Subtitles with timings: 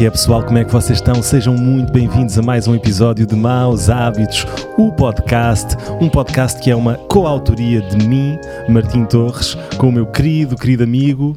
[0.00, 0.42] que é, pessoal?
[0.42, 1.22] Como é que vocês estão?
[1.22, 4.46] Sejam muito bem-vindos a mais um episódio de Maus Hábitos,
[4.78, 5.76] o podcast.
[6.00, 10.84] Um podcast que é uma coautoria de mim, Martim Torres, com o meu querido, querido
[10.84, 11.36] amigo.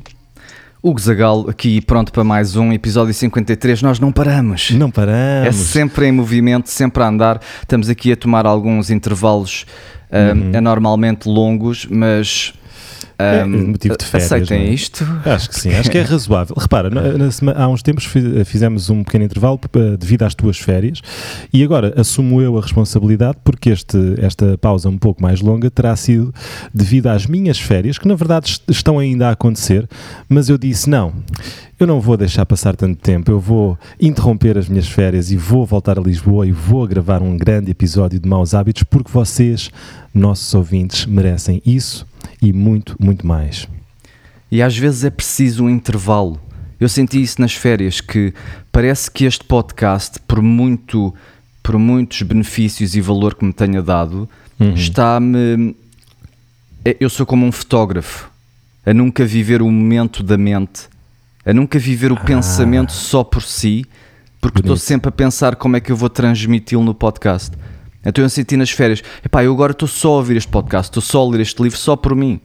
[0.82, 3.82] Hugo Zagal, aqui pronto para mais um episódio 53.
[3.82, 4.72] Nós não paramos.
[4.72, 5.50] Não paramos.
[5.50, 7.42] É sempre em movimento, sempre a andar.
[7.62, 9.66] Estamos aqui a tomar alguns intervalos
[10.10, 10.52] uhum.
[10.52, 12.54] uh, anormalmente longos, mas
[13.18, 14.74] é, motivo de férias, aceitem é?
[14.74, 15.06] isto?
[15.26, 16.56] Acho que sim, acho que é razoável.
[16.58, 16.90] Repara,
[17.56, 18.06] há uns tempos
[18.46, 19.60] fizemos um pequeno intervalo
[20.00, 21.02] devido às tuas férias
[21.52, 25.96] e agora assumo eu a responsabilidade porque este, esta pausa um pouco mais longa terá
[25.96, 26.34] sido
[26.74, 29.88] devido às minhas férias, que na verdade estão ainda a acontecer,
[30.28, 31.14] mas eu disse não.
[31.80, 35.66] Eu não vou deixar passar tanto tempo, eu vou interromper as minhas férias e vou
[35.66, 39.70] voltar a Lisboa e vou gravar um grande episódio de Maus Hábitos porque vocês,
[40.14, 42.06] nossos ouvintes, merecem isso
[42.42, 43.68] e muito, muito mais.
[44.52, 46.40] E às vezes é preciso um intervalo.
[46.80, 48.34] Eu senti isso nas férias, que
[48.72, 51.14] parece que este podcast, por, muito,
[51.62, 54.30] por muitos benefícios e valor que me tenha dado,
[54.60, 54.74] uhum.
[54.74, 55.76] está-me.
[56.84, 58.30] É, eu sou como um fotógrafo,
[58.86, 60.90] a nunca viver o momento da mente,
[61.46, 62.20] a nunca viver o ah.
[62.20, 63.86] pensamento só por si,
[64.42, 67.56] porque estou sempre a pensar como é que eu vou transmiti-lo no podcast.
[68.06, 71.02] Então eu senti nas férias, epá, eu agora estou só a ouvir este podcast, estou
[71.02, 72.40] só a ler este livro só por mim.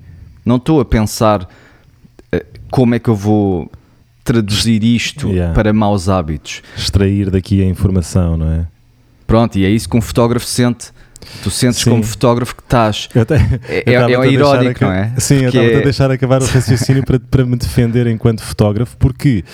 [0.45, 3.71] Não estou a pensar uh, como é que eu vou
[4.25, 5.55] traduzir isto yeah.
[5.55, 6.63] para maus hábitos.
[6.77, 8.67] Extrair daqui a informação, não é?
[9.27, 10.91] Pronto, e é isso que um fotógrafo sente.
[11.43, 11.91] Tu sentes sim.
[11.91, 13.09] como fotógrafo que estás.
[13.09, 13.19] Te,
[13.69, 15.13] é, é, é irónico, não é?
[15.19, 15.81] Sim, porque eu estava é...
[15.81, 19.45] a deixar acabar o raciocínio para, para me defender enquanto fotógrafo, porque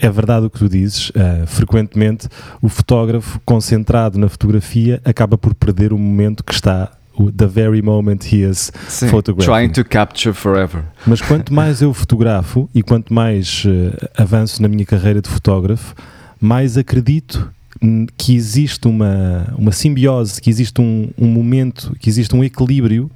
[0.00, 1.10] é verdade o que tu dizes.
[1.10, 2.28] Uh, frequentemente,
[2.60, 6.90] o fotógrafo concentrado na fotografia acaba por perder o momento que está
[7.36, 9.50] the very moment he is Sim, photographing.
[9.50, 10.82] Trying to capture forever.
[11.06, 15.94] Mas quanto mais eu fotografo e quanto mais uh, avanço na minha carreira de fotógrafo,
[16.40, 17.50] mais acredito
[18.16, 23.10] que existe uma, uma simbiose, que existe um, um momento, que existe um equilíbrio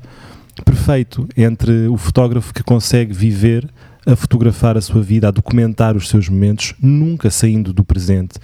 [0.64, 3.68] perfeito entre o fotógrafo que consegue viver
[4.08, 8.38] a fotografar a sua vida, a documentar os seus momentos, nunca saindo do presente.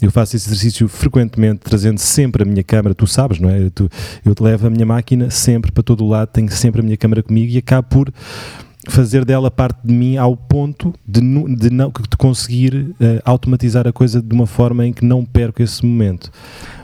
[0.00, 3.70] Eu faço esse exercício frequentemente, trazendo sempre a minha câmera, tu sabes, não é?
[3.70, 3.88] Tu,
[4.22, 6.98] eu te levo a minha máquina sempre para todo o lado, tenho sempre a minha
[6.98, 8.12] câmera comigo e acabo por
[8.88, 11.20] fazer dela parte de mim ao ponto de,
[11.56, 12.94] de, não, de conseguir uh,
[13.24, 16.30] automatizar a coisa de uma forma em que não perco esse momento.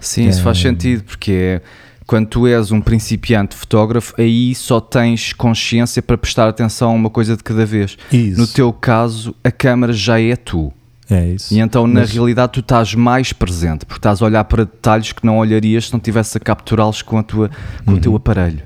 [0.01, 1.63] Sim, isso faz sentido, porque é
[2.07, 7.11] quando tu és um principiante fotógrafo, aí só tens consciência para prestar atenção a uma
[7.11, 7.97] coisa de cada vez.
[8.13, 8.41] Isso.
[8.41, 10.73] No teu caso, a câmera já é tu.
[11.11, 11.53] É isso.
[11.53, 12.13] E então, na Mas...
[12.13, 15.93] realidade, tu estás mais presente, porque estás a olhar para detalhes que não olharias se
[15.93, 17.51] não tivesse a capturá-los com, a tua,
[17.85, 17.97] com uhum.
[17.99, 18.17] o teu uhum.
[18.17, 18.63] aparelho.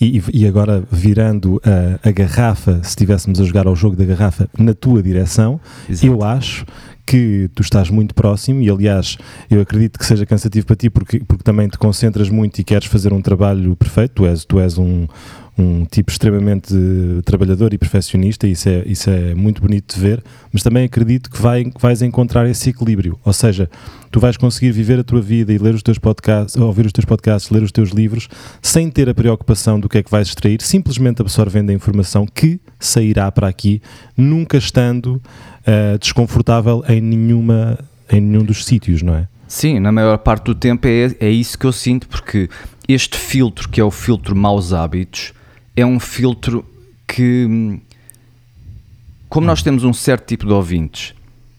[0.00, 4.48] E, e, agora, virando a, a, garrafa, se estivéssemos a jogar ao jogo da garrafa
[4.56, 6.06] na tua direção, Exato.
[6.06, 6.64] eu acho
[7.06, 9.16] que tu estás muito próximo e aliás
[9.48, 12.86] eu acredito que seja cansativo para ti porque, porque também te concentras muito e queres
[12.88, 15.06] fazer um trabalho perfeito, tu és, tu és um,
[15.58, 16.74] um tipo extremamente
[17.24, 20.22] trabalhador e perfeccionista, isso é, isso é muito bonito de ver,
[20.52, 23.70] mas também acredito que vai, vais encontrar esse equilíbrio, ou seja,
[24.10, 27.06] tu vais conseguir viver a tua vida e ler os teus podcasts, ouvir os teus
[27.06, 28.28] podcasts, ler os teus livros,
[28.60, 32.60] sem ter a preocupação do que é que vais extrair, simplesmente absorvendo a informação que
[32.78, 33.80] sairá para aqui,
[34.14, 37.78] nunca estando uh, desconfortável em, nenhuma,
[38.10, 39.26] em nenhum dos sítios, não é?
[39.48, 42.50] Sim, na maior parte do tempo é, é isso que eu sinto, porque
[42.88, 45.32] este filtro, que é o filtro maus hábitos,
[45.76, 46.64] é um filtro
[47.06, 47.78] que,
[49.28, 51.14] como nós temos um certo tipo de ouvintes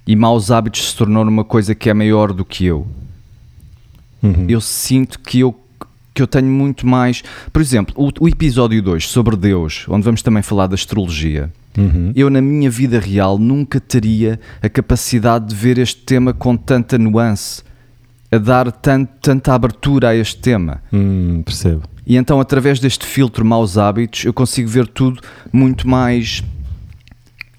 [0.06, 2.88] e maus hábitos se tornou uma coisa que é maior do que eu,
[4.24, 4.46] uhum.
[4.50, 5.56] eu sinto que eu,
[6.14, 7.24] que eu tenho muito mais.
[7.54, 11.52] Por exemplo, o, o episódio 2 sobre Deus, onde vamos também falar da astrologia.
[11.78, 12.12] Uhum.
[12.16, 16.98] Eu, na minha vida real, nunca teria a capacidade de ver este tema com tanta
[16.98, 17.62] nuance,
[18.32, 20.82] a dar tanto, tanta abertura a este tema.
[20.92, 21.84] Hum, percebo.
[22.06, 25.22] E então, através deste filtro maus hábitos, eu consigo ver tudo
[25.52, 26.42] muito mais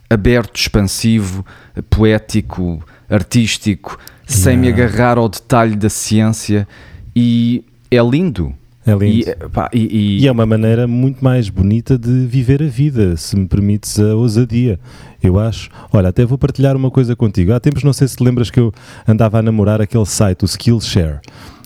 [0.09, 1.45] aberto, expansivo,
[1.91, 3.99] poético, artístico,
[4.29, 4.43] yeah.
[4.43, 6.67] sem me agarrar ao detalhe da ciência.
[7.15, 8.55] E é lindo.
[8.89, 9.31] É lindo.
[9.31, 10.23] E, pá, e, e...
[10.23, 14.15] e, é uma maneira muito mais bonita de viver a vida, se me permites a
[14.15, 14.81] ousadia,
[15.23, 15.69] eu acho.
[15.93, 17.53] Olha, até vou partilhar uma coisa contigo.
[17.53, 18.73] Há tempos, não sei se te lembras que eu
[19.07, 21.21] andava a namorar aquele site, o Skillshare.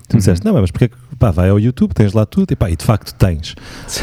[0.09, 0.17] Tu uhum.
[0.17, 2.83] disseste, não, mas porque pá, vai ao YouTube, tens lá tudo, e pá, e de
[2.83, 3.55] facto tens.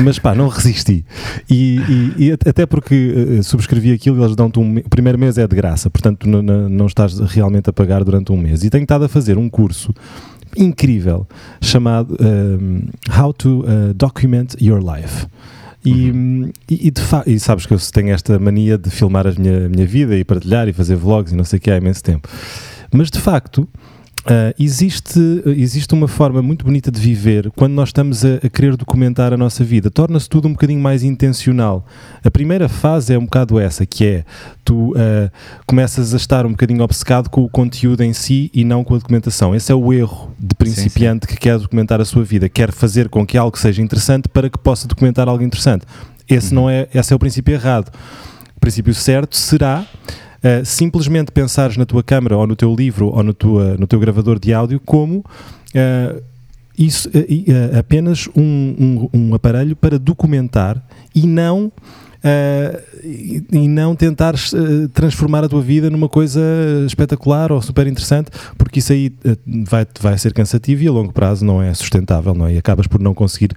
[0.02, 1.04] Mas pá, não resisti.
[1.48, 1.78] E,
[2.16, 4.78] e, e até porque uh, subscrevi aquilo, eles dão-te um.
[4.78, 8.36] O primeiro mês é de graça, portanto não, não estás realmente a pagar durante um
[8.38, 8.64] mês.
[8.64, 9.92] E tenho estado a fazer um curso
[10.56, 11.26] incrível
[11.60, 12.82] chamado um,
[13.16, 15.26] How to uh, Document Your Life.
[15.84, 16.52] E, uhum.
[16.70, 19.68] e, e, de e sabes que eu tenho esta mania de filmar a minha, a
[19.68, 22.28] minha vida e partilhar e fazer vlogs e não sei o que há imenso tempo.
[22.92, 23.66] Mas de facto,
[24.30, 28.76] Uh, existe, existe uma forma muito bonita de viver quando nós estamos a, a querer
[28.76, 29.90] documentar a nossa vida.
[29.90, 31.84] Torna-se tudo um bocadinho mais intencional.
[32.22, 34.24] A primeira fase é um bocado essa, que é
[34.64, 35.28] tu uh,
[35.66, 38.98] começas a estar um bocadinho obcecado com o conteúdo em si e não com a
[38.98, 39.52] documentação.
[39.52, 41.36] Esse é o erro de principiante sim, sim.
[41.36, 44.58] que quer documentar a sua vida, quer fazer com que algo seja interessante para que
[44.58, 45.84] possa documentar algo interessante.
[46.28, 46.62] Esse, uhum.
[46.62, 47.90] não é, esse é o princípio errado.
[48.56, 49.84] O princípio certo será
[50.44, 53.98] uh, simplesmente pensares na tua câmara ou no teu livro ou no, tua, no teu
[53.98, 56.22] gravador de áudio como uh,
[56.76, 60.82] isso, uh, apenas um, um, um aparelho para documentar
[61.14, 61.70] e não
[63.02, 64.34] e, e, não tentar
[64.92, 66.38] transformar a tua vida numa coisa
[66.86, 69.10] espetacular ou super interessante, porque isso aí
[69.66, 72.52] vai, vai ser cansativo e a longo prazo não é sustentável, não é?
[72.52, 73.52] E acabas por não conseguir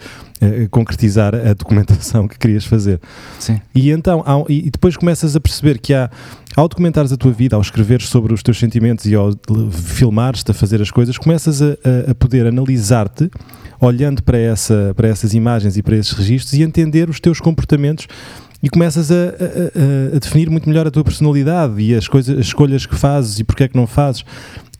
[0.70, 3.00] concretizar a documentação que querias fazer.
[3.40, 3.62] Sim.
[3.74, 6.10] E então, há, e depois começas a perceber que há,
[6.56, 9.32] ao documentares a tua vida, ao escreveres sobre os teus sentimentos e ao
[9.72, 11.76] filmares-te a fazer as coisas, começas a,
[12.10, 13.30] a poder analisar-te
[13.80, 18.08] olhando para, essa, para essas imagens e para esses registros e entender os teus comportamentos
[18.62, 22.46] e começas a, a, a, definir muito melhor a tua personalidade e as, coisas, as
[22.46, 24.24] escolhas que fazes e porque é que não fazes.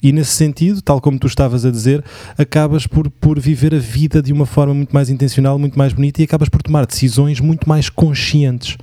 [0.04, 2.04] E nesse sentido, tal como tu estavas a dizer,
[2.38, 6.22] acabas por, por viver a vida de uma forma muito mais intencional, muito mais bonita
[6.22, 8.78] e acabas por tomar decisões muito mais conscientes.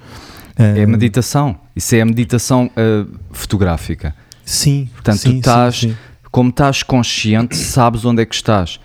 [0.56, 1.58] É a meditação.
[1.76, 4.14] Isso é a meditação uh, fotográfica.
[4.44, 4.88] Sim.
[4.94, 5.96] Portanto, sim, tu estás, sim, sim.
[6.30, 8.80] como estás consciente, sabes onde é que estás.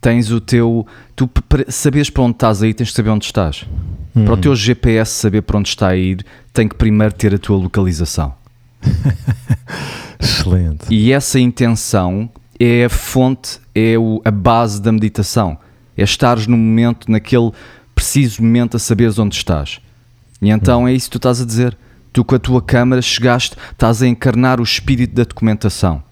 [0.00, 0.84] Tens o teu.
[1.14, 1.30] Tu
[1.68, 3.64] sabes para onde estás aí, tens de saber onde estás.
[4.14, 4.24] Hum.
[4.24, 7.38] Para o teu GPS saber para onde está a ir, tem que primeiro ter a
[7.38, 8.34] tua localização.
[10.18, 10.86] Excelente.
[10.90, 15.58] E essa intenção é a fonte, é o, a base da meditação.
[15.96, 17.50] É estares no momento, naquele
[17.94, 19.80] preciso momento, a saberes onde estás.
[20.40, 20.88] E então hum.
[20.88, 21.76] é isso que tu estás a dizer.
[22.12, 26.02] Tu, com a tua câmara, chegaste, estás a encarnar o espírito da documentação.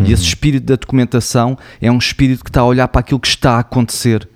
[0.00, 0.28] E esse uhum.
[0.28, 3.58] espírito da documentação é um espírito que está a olhar para aquilo que está a
[3.60, 4.28] acontecer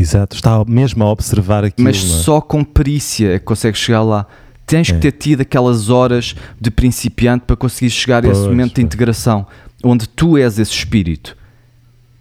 [0.00, 1.86] Exato, está mesmo a observar aquilo.
[1.86, 2.00] Mas é?
[2.00, 4.26] só com perícia é que consegues chegar lá.
[4.70, 4.92] Tens é.
[4.92, 8.82] que ter tido aquelas horas de principiante para conseguir chegar pois, a esse momento de
[8.82, 9.44] integração,
[9.82, 11.36] onde tu és esse espírito.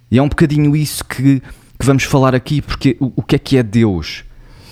[0.09, 3.39] E é um bocadinho isso que, que vamos falar aqui, porque o, o, que é
[3.39, 4.23] que é Deus?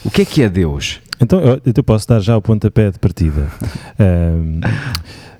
[0.04, 1.00] O que é que é Deus?
[1.22, 3.48] Então, eu, eu posso dar já o pontapé de partida.
[4.00, 4.60] um,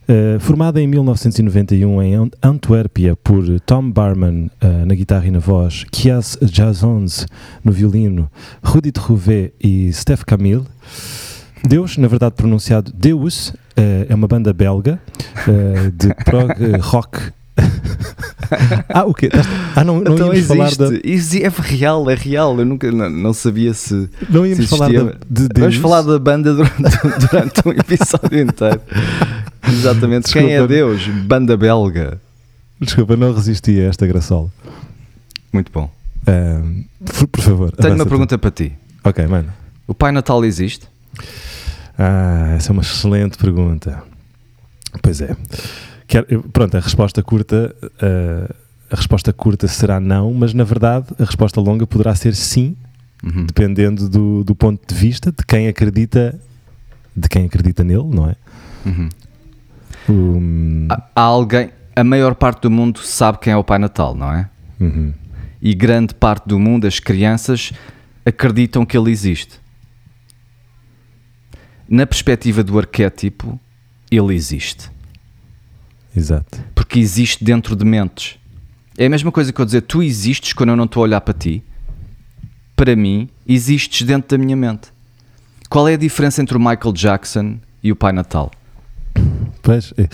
[0.10, 5.84] Uh, formada em 1991 em Antuérpia por Tom Barman uh, na guitarra e na voz,
[5.92, 7.26] Kias Jazons
[7.62, 8.32] no violino,
[8.64, 10.64] Rudy Trouvé e Steph Camille.
[11.64, 15.00] Deus, na verdade pronunciado Deus, uh, é uma banda belga
[15.94, 17.32] de prog rock
[18.94, 19.30] ah, o quê?
[19.76, 20.78] Ah, não, não então íamos existe.
[20.78, 21.00] falar da...
[21.04, 22.60] Isso é real, é real.
[22.60, 24.10] Eu nunca não, não sabia se.
[24.30, 25.58] Não íamos se falar de, de Deus.
[25.58, 26.78] Vamos falar da banda durante,
[27.28, 28.82] durante um episódio inteiro.
[29.68, 30.24] Exatamente.
[30.26, 30.48] Desculpa.
[30.48, 31.08] Quem é Deus?
[31.08, 32.20] Banda belga.
[32.80, 34.50] Desculpa, não resisti a esta graçola.
[35.52, 35.90] Muito bom.
[37.32, 37.72] Por, favor.
[37.72, 38.74] Tenho uma pergunta para ti.
[39.04, 39.52] Ok, mano.
[39.88, 40.86] O Pai Natal existe?
[41.98, 44.04] Ah, essa é uma excelente pergunta.
[45.02, 45.36] Pois é.
[46.54, 47.76] Pronto, a resposta curta.
[47.84, 48.54] Uh,
[48.90, 52.76] a resposta curta será não, mas na verdade a resposta longa poderá ser sim,
[53.22, 53.46] uhum.
[53.46, 56.40] dependendo do, do ponto de vista de quem acredita
[57.16, 58.36] de quem acredita nele, não é?
[58.86, 59.10] Uhum.
[60.08, 60.88] Um...
[60.90, 64.48] Há, alguém, a maior parte do mundo sabe quem é o Pai Natal, não é?
[64.80, 65.12] Uhum.
[65.60, 67.74] E grande parte do mundo, as crianças,
[68.24, 69.60] acreditam que ele existe.
[71.90, 73.60] Na perspectiva do arquétipo,
[74.12, 74.90] ele existe.
[76.16, 76.60] Exato.
[76.74, 78.38] Porque existe dentro de mentes.
[78.98, 81.22] É a mesma coisa que eu dizer, tu existes quando eu não estou a olhar
[81.22, 81.64] para ti.
[82.76, 84.92] Para mim, existes dentro da minha mente.
[85.70, 88.52] Qual é a diferença entre o Michael Jackson e o Pai Natal?
[89.62, 90.08] Pois, é,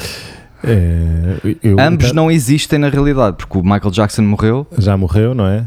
[0.64, 4.66] é, eu, Ambos até, não existem na realidade, porque o Michael Jackson morreu.
[4.78, 5.66] Já morreu, não é?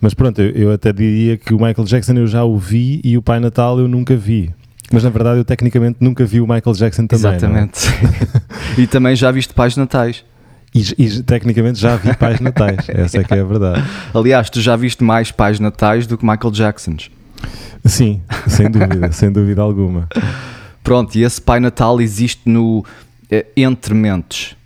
[0.00, 3.16] Mas pronto, eu, eu até diria que o Michael Jackson eu já o vi e
[3.16, 4.54] o Pai Natal eu nunca vi.
[4.92, 7.32] Mas na verdade eu tecnicamente nunca vi o Michael Jackson também.
[7.32, 7.36] É?
[7.36, 7.88] Exatamente.
[8.76, 8.80] É?
[8.82, 10.24] e também já viste pais natais.
[10.74, 13.84] E, e, tecnicamente já vi pais natais, essa é que é a verdade.
[14.12, 17.10] Aliás, tu já viste mais pais natais do que Michael Jacksons.
[17.84, 20.08] Sim, sem dúvida, sem dúvida alguma.
[20.82, 22.84] Pronto, e esse pai natal existe no
[23.30, 24.56] é, entre mentes.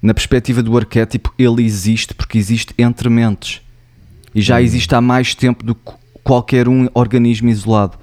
[0.00, 3.60] Na perspectiva do arquétipo, ele existe porque existe entre mentes.
[4.34, 4.60] E já hum.
[4.60, 5.92] existe há mais tempo do que
[6.22, 7.98] qualquer um organismo isolado.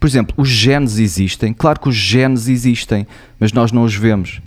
[0.00, 1.52] Por exemplo, os genes existem.
[1.52, 3.06] Claro que os genes existem,
[3.38, 4.40] mas nós não os vemos.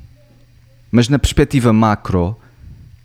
[0.92, 2.36] Mas na perspectiva macro,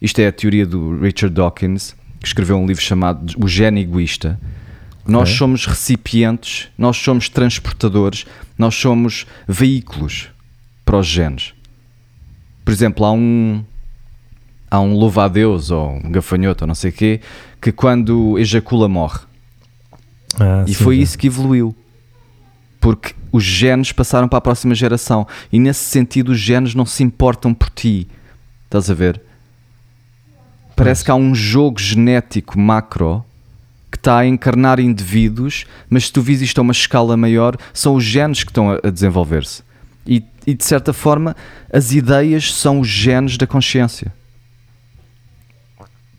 [0.01, 4.41] isto é a teoria do Richard Dawkins, que escreveu um livro chamado O Gene Egoísta.
[5.07, 8.27] Nós somos recipientes, nós somos transportadores,
[8.59, 10.29] nós somos veículos
[10.85, 11.55] para os genes.
[12.65, 13.65] Por exemplo, há um
[14.71, 17.21] há um louva-a-Deus ou um gafanhoto ou não sei o quê
[17.61, 19.21] que quando ejacula morre.
[20.39, 21.03] Ah, E sim, foi já.
[21.03, 21.75] isso que evoluiu.
[22.81, 25.27] Porque os genes passaram para a próxima geração.
[25.53, 28.09] E nesse sentido, os genes não se importam por ti.
[28.65, 29.21] Estás a ver?
[30.77, 33.25] Parece que há um jogo genético macro
[33.91, 37.95] que está a encarnar indivíduos, mas se tu vis isto a uma escala maior, são
[37.95, 39.63] os genes que estão a, a desenvolver-se.
[40.07, 41.35] E, e de certa forma,
[41.73, 44.13] as ideias são os genes da consciência.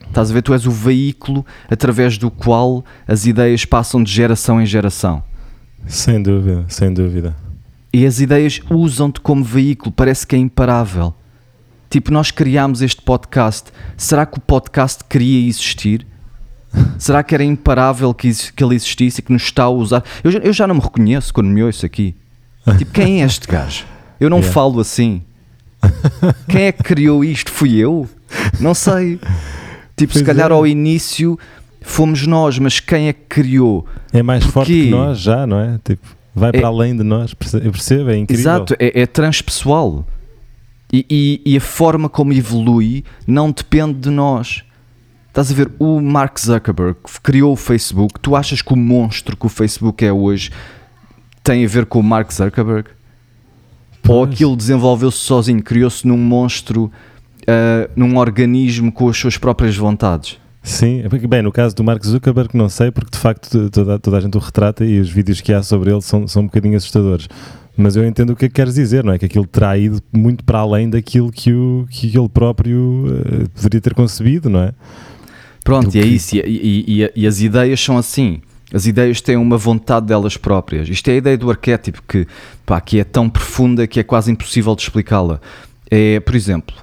[0.07, 0.41] Estás a ver?
[0.41, 5.23] Tu és o veículo através do qual as ideias passam de geração em geração.
[5.87, 7.35] Sem dúvida, sem dúvida.
[7.91, 11.13] E as ideias usam-te como veículo, parece que é imparável.
[11.89, 13.71] Tipo, nós criámos este podcast.
[13.97, 16.05] Será que o podcast queria existir?
[16.99, 20.03] Será que era imparável que, que ele existisse e que nos está a usar?
[20.23, 22.15] Eu, já- eu já não me reconheço quando me ouço aqui.
[22.77, 23.85] Tipo, quem é este gajo?
[24.19, 24.53] Eu não Yeah.
[24.53, 25.23] falo assim.
[26.47, 27.51] Quem é que criou isto?
[27.51, 28.07] Fui eu?
[28.59, 29.19] Não sei.
[29.97, 30.53] Tipo, se Pois calhar é.
[30.53, 31.37] ao início
[31.81, 33.85] fomos nós, mas quem é que criou?
[34.13, 34.83] É mais forte Porquê?
[34.85, 35.79] que nós já, não é?
[35.83, 38.41] Tipo, vai É- para além de nós, perce- eu percebo, é incrível.
[38.41, 40.05] Exato, é, é transpessoal.
[40.91, 44.63] E, e- e a forma como evolui não depende de nós.
[45.27, 49.45] Estás a ver, o Mark Zuckerberg criou o Facebook, tu achas que o monstro que
[49.45, 50.49] o Facebook é hoje
[51.43, 52.89] tem a ver com o Mark Zuckerberg?
[54.07, 54.33] Ou Pois.
[54.33, 56.91] aquilo desenvolveu-se sozinho, criou-se num monstro,
[57.47, 60.39] ah, num organismo com as suas próprias vontades?
[60.61, 64.17] Sim, é bem, no caso do Mark Zuckerberg não sei, porque de facto toda, toda
[64.17, 66.75] a gente o retrata e os vídeos que há sobre ele são, são um bocadinho
[66.77, 67.27] assustadores.
[67.77, 69.17] Mas eu entendo o que é que queres dizer, não é?
[69.17, 73.79] Que aquilo terá ido muito para além daquilo que, o, que ele próprio eh, poderia
[73.79, 74.73] ter concebido, não é?
[75.63, 76.35] Pronto, e é isso.
[76.35, 78.41] E, e- e- e as ideias são assim.
[78.73, 80.89] As ideias têm uma vontade delas próprias.
[80.89, 82.27] Isto é a ideia do arquétipo que,
[82.65, 85.39] pá, que é tão profunda que é quase impossível de explicá-la.
[85.89, 86.75] É, por exemplo,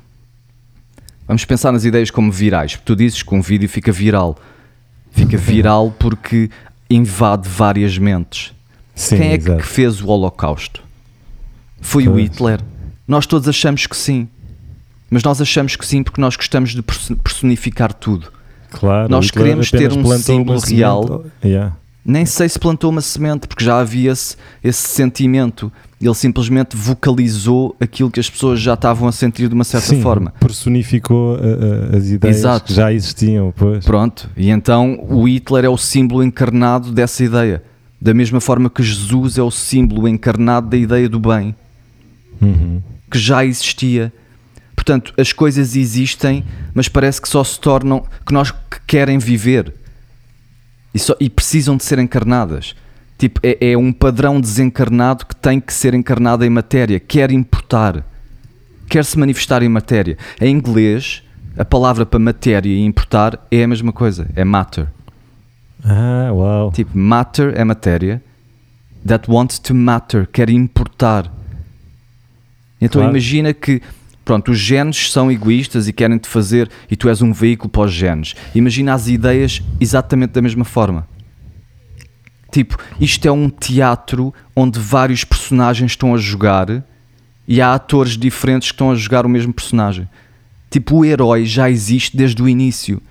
[1.27, 2.79] vamos pensar nas ideias como virais.
[2.85, 4.37] Tu dizes que um vídeo fica viral.
[5.11, 6.51] Fica viral porque
[6.89, 8.53] invade várias mentes.
[8.95, 9.63] Sim, Quem é que exato.
[9.63, 10.83] fez o Holocausto?
[11.81, 12.25] Foi o Pois.
[12.25, 12.61] Hitler.
[13.07, 14.29] Nós todos achamos que sim.
[15.11, 18.33] Mas nós achamos que sim porque nós gostamos de perso- personificar tudo.
[18.71, 21.25] Claro, nós queremos ter um símbolo real.
[21.45, 21.77] Yeah.
[22.05, 25.73] Nem sei se plantou uma semente, porque já havia esse, esse sentimento.
[26.01, 30.03] Ele simplesmente vocalizou aquilo que as pessoas já estavam a sentir de uma certa Sim,
[30.03, 30.31] forma.
[30.39, 32.67] personificou uh, uh, as ideias Exato.
[32.67, 33.83] que já existiam, pois.
[33.85, 37.63] Pronto, e então o Hitler é o símbolo encarnado dessa ideia.
[37.99, 41.55] Da mesma forma que Jesus é o símbolo encarnado da ideia do bem,
[42.43, 42.83] Uhum.
[43.11, 44.13] que já existia.
[44.75, 49.73] Portanto, as coisas existem, mas parece que só se tornam que nós que querem viver
[50.95, 52.75] e, só- e precisam de ser encarnadas.
[53.19, 58.05] Tipo, é, é um padrão desencarnado que tem que ser encarnado em matéria, quer importar,
[58.89, 60.19] quer se manifestar em matéria.
[60.41, 61.23] Em inglês,
[61.57, 64.87] a palavra para matéria e importar é a mesma coisa, é matter.
[65.83, 66.71] Ah, uau.
[66.73, 68.23] Tipo, matter é matéria,
[69.07, 71.33] that wants to matter, quer importar.
[72.81, 73.13] Então Claro.
[73.13, 73.81] imagina que,
[74.25, 77.83] pronto, os genes são egoístas e querem te fazer, e tu és um veículo para
[77.83, 78.35] os genes.
[78.55, 81.07] Imagina as ideias exatamente da mesma forma.
[82.57, 86.83] Tipo, isto é um teatro onde vários personagens estão a jogar
[87.47, 90.09] e há atores diferentes que estão a jogar o mesmo personagem.
[90.71, 93.03] Tipo, o herói já existe desde o início.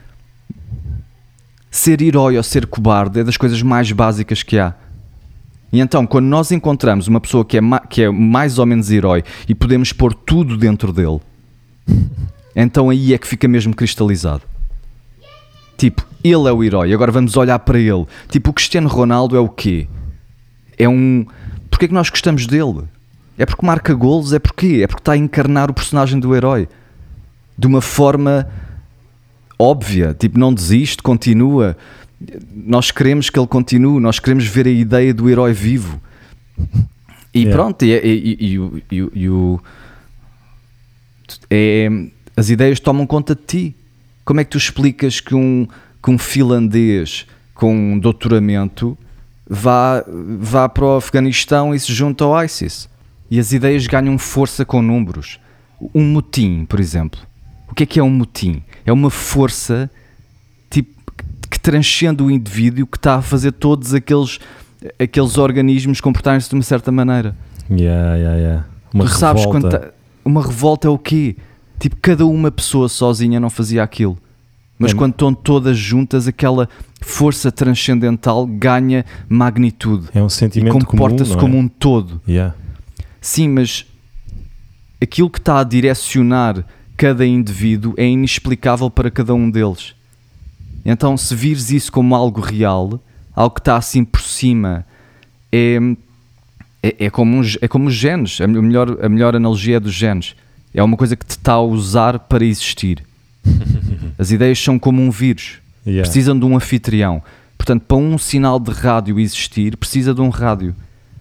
[1.69, 4.73] Ser herói ou ser cobarde é das coisas mais básicas que há.
[5.71, 9.23] E então, quando nós encontramos uma pessoa que é, que é mais ou menos herói
[9.47, 11.19] e podemos pôr tudo dentro dele,
[12.55, 14.41] então aí é que fica mesmo cristalizado.
[15.77, 18.05] Tipo, ele é o herói, agora vamos olhar para ele.
[18.29, 19.87] Tipo, o Cristiano Ronaldo é o quê?
[20.77, 21.25] É um.
[21.69, 22.83] Porquê que nós gostamos dele?
[23.37, 24.33] É porque marca golos?
[24.33, 26.67] É porque É porque está a encarnar o personagem do herói
[27.57, 28.47] de uma forma
[29.57, 31.77] óbvia, tipo, não desiste, continua.
[32.53, 36.01] Nós queremos que ele continue, nós queremos ver a ideia do herói vivo.
[37.33, 37.55] E Yeah.
[37.55, 38.55] pronto, e, e-
[38.91, 39.61] e- e o-
[41.49, 41.89] é,
[42.35, 43.75] as ideias tomam conta de ti.
[44.23, 45.67] Como é que tu explicas que um,
[46.05, 48.95] que um finlandês com um doutoramento
[49.49, 50.05] vá,
[50.39, 52.87] vá para o Afeganistão e se junta ao ISIS?
[53.31, 55.39] E as ideias ganham força com números.
[55.95, 57.19] Um motim, por exemplo.
[57.67, 58.61] O que é que é um motim?
[58.85, 59.89] É uma força
[60.69, 60.93] tipo,
[61.49, 64.39] que transcende o indivíduo que está a fazer todos aqueles,
[64.99, 67.35] aqueles organismos comportarem-se de uma certa maneira.
[67.67, 68.65] Yeah, yeah, yeah.
[68.93, 69.69] Uma tu sabes revolta.
[69.69, 69.91] quando tá-
[70.23, 71.35] uma revolta é o quê?
[71.79, 74.19] Tipo, cada uma pessoa sozinha não fazia aquilo.
[74.77, 74.95] Mas É.
[74.95, 76.67] quando estão todas juntas, aquela
[77.01, 80.07] força transcendental ganha magnitude.
[80.13, 81.59] É um sentimento e comporta-se comum, como é?
[81.59, 82.21] um todo.
[82.27, 82.53] Yeah.
[83.21, 83.85] Sim, mas
[85.01, 86.65] aquilo que está a direcionar
[86.97, 89.95] cada indivíduo é inexplicável para cada um deles.
[90.85, 93.01] Então, se vires isso como algo real,
[93.35, 94.85] algo que está assim por cima,
[95.51, 95.77] é,
[96.83, 98.39] é, é, como, um, é como os genes.
[98.39, 100.35] A melhor, a melhor analogia é dos genes.
[100.73, 103.03] É uma coisa que te está a usar para existir.
[104.17, 105.59] As ideias são como um vírus.
[105.85, 106.03] Yeah.
[106.03, 107.21] Precisam de um anfitrião.
[107.57, 110.75] Portanto, para um sinal de rádio existir, precisa de um rádio.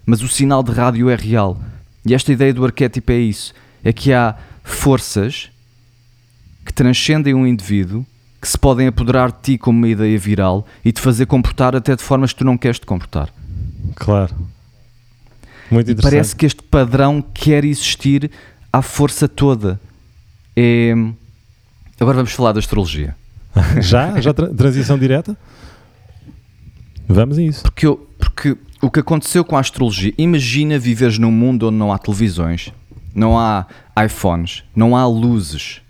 [0.06, 1.60] Mas o sinal de rádio é real.
[2.04, 3.52] E esta ideia do arquétipo é isso:
[3.82, 5.50] é que há forças
[6.64, 8.04] que transcendem um indivíduo
[8.40, 11.96] que se podem apoderar de ti como uma ideia viral e te fazer comportar até
[11.96, 13.30] de formas que tu não queres te comportar.
[13.94, 14.34] Claro.
[15.70, 16.12] Muito E interessante.
[16.12, 18.30] parece que este padrão quer existir
[18.72, 19.80] à força toda.
[20.54, 20.94] É...
[22.04, 23.16] Agora vamos falar da astrologia.
[23.80, 24.20] Já?
[24.20, 25.34] Já tra- transição direta?
[27.08, 27.62] Vamos a isso.
[27.62, 31.90] Porque, eu- porque o que aconteceu com a astrologia, imagina viveres num mundo onde não
[31.92, 32.70] há televisões,
[33.14, 33.66] não há
[34.04, 35.80] iPhones, não há luzes.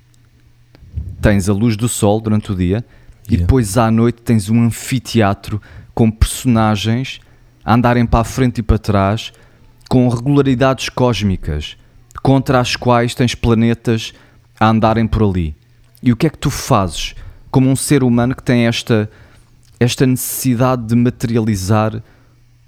[1.21, 2.85] Tens a luz do sol durante o dia
[3.29, 3.47] e Yeah.
[3.47, 5.61] depois à noite tens um anfiteatro
[5.95, 7.19] com personagens
[7.65, 9.33] a andarem para a frente e para trás
[9.89, 11.77] com regularidades cósmicas
[12.23, 14.13] contra as quais tens planetas
[14.61, 15.57] a andarem por ali.
[16.05, 17.15] E o que é que tu fazes
[17.51, 19.11] como um ser humano que tem esta,
[19.81, 22.03] esta necessidade de materializar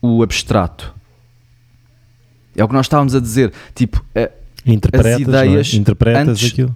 [0.01, 0.95] o abstrato?
[2.57, 3.53] É o que nós estávamos a dizer.
[3.75, 4.03] Tipo,
[4.65, 5.81] Interpretas, ideias não é?
[5.81, 6.75] Interpretas antes- aquilo.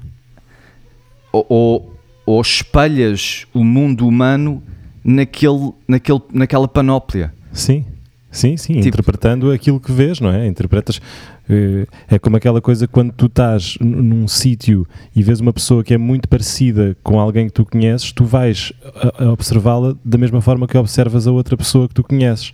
[1.32, 4.62] ou, ou, ou espelhas o mundo humano
[5.02, 7.32] naquele, naquele, naquela panóplia.
[7.52, 7.86] Sim,
[8.30, 8.74] sim, sim.
[8.74, 10.46] Tipo- Interpretando aquilo que vês, não é?
[10.46, 11.00] Interpretas.
[11.50, 15.94] Eh, É como aquela coisa quando tu estás num sítio e vês uma pessoa que
[15.94, 18.72] é muito parecida com alguém que tu conheces, tu vais
[19.32, 22.52] observá-la da mesma forma que observas a outra pessoa que tu conheces.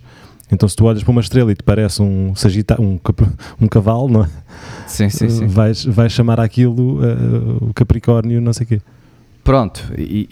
[0.51, 2.97] Então, se tu olhas para uma estrela e te parece um, sagita um,
[3.59, 4.29] um cavalo, não é?
[4.87, 5.47] Sim, sim, sim.
[5.47, 7.15] Vais, vais chamar aquilo eh,
[7.61, 8.81] o Capricórnio, não sei o quê.
[9.47, 10.27] Pronto, e,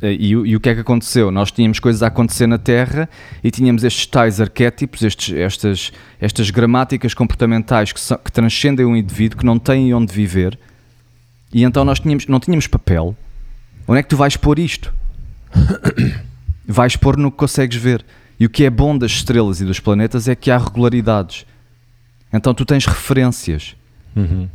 [0.00, 1.32] e, e, o- e o que é que aconteceu?
[1.32, 3.10] Nós tínhamos coisas a acontecer na Terra
[3.42, 8.94] e tínhamos estes tais arquétipos, estes, estas, estas gramáticas comportamentais que, são- que transcendem o
[8.96, 10.56] indivíduo, que não têm onde viver,
[11.52, 13.16] e então nós tínhamos, não tínhamos papel.
[13.88, 14.94] Onde é que tu vais pôr isto?
[16.64, 18.04] vais pôr no que consegues ver.
[18.38, 21.44] E o que é bom das estrelas e dos planetas é que há regularidades.
[22.32, 23.74] Então tu tens referências
[24.14, 24.48] Uhum.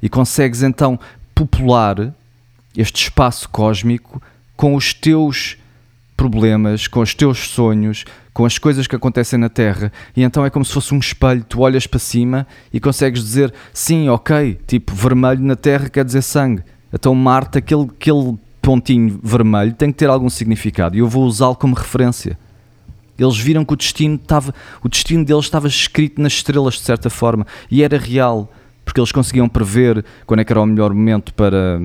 [0.00, 0.96] e consegues então
[1.34, 2.14] popular
[2.78, 4.22] este espaço cósmico
[4.56, 5.58] com os teus
[6.16, 10.50] problemas, com os teus sonhos, com as coisas que acontecem na Terra, e então é
[10.50, 14.94] como se fosse um espelho, tu olhas para cima e consegues dizer sim, ok, tipo
[14.94, 16.62] vermelho na Terra quer dizer sangue.
[16.92, 21.56] Então Marte, aquele, aquele pontinho vermelho tem que ter algum significado e eu vou usá-lo
[21.56, 22.38] como referência.
[23.18, 27.10] Eles viram que o destino estava, o destino deles estava escrito nas estrelas de certa
[27.10, 28.52] forma e era real,
[28.84, 31.80] porque eles conseguiam prever quando é que era o melhor momento para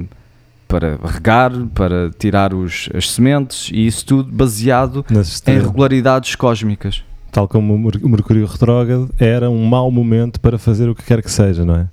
[0.74, 5.06] para regar, para tirar os, as sementes e isso tudo baseado
[5.46, 7.04] em regularidades cósmicas.
[7.32, 11.30] Tal como o Mercúrio retrógrado era um mau momento para fazer o que quer que
[11.30, 11.88] seja, não é?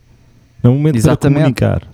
[0.62, 1.34] É um momento Exatamente.
[1.34, 1.88] para comunicar.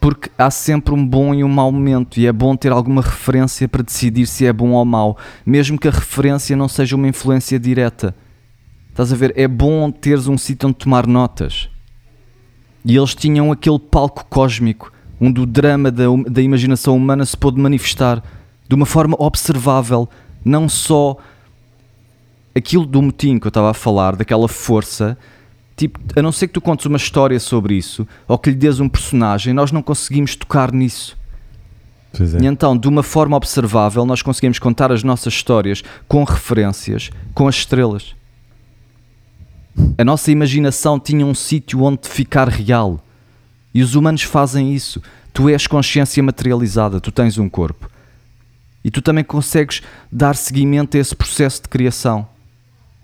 [0.00, 3.66] Porque há sempre um bom e um mau momento e é bom ter alguma referência
[3.66, 7.58] para decidir se é bom ou mau, mesmo que a referência não seja uma influência
[7.58, 8.14] direta.
[8.90, 9.32] Estás a ver?
[9.36, 11.68] É bom teres um sítio onde tomar notas.
[12.84, 17.36] E eles tinham aquele palco cósmico onde o drama da, hum- da imaginação humana se
[17.36, 18.22] pôde manifestar
[18.68, 20.08] de uma forma observável,
[20.44, 21.16] não só
[22.54, 25.16] aquilo do motim que eu estava a falar, daquela força,
[25.76, 28.80] tipo, a não ser que tu contes uma história sobre isso ou que lhe dês
[28.80, 31.16] um personagem, nós não conseguimos tocar nisso.
[32.14, 32.42] É.
[32.42, 37.48] E então, de uma forma observável, nós conseguimos contar as nossas histórias com referências, com
[37.48, 38.14] as estrelas.
[39.96, 43.02] A nossa imaginação tinha um sítio onde ficar real.
[43.74, 45.02] E os humanos fazem isso.
[45.32, 47.90] Tu és consciência materializada, tu tens um corpo.
[48.84, 49.80] E tu também consegues
[50.10, 52.26] dar seguimento a esse processo de criação,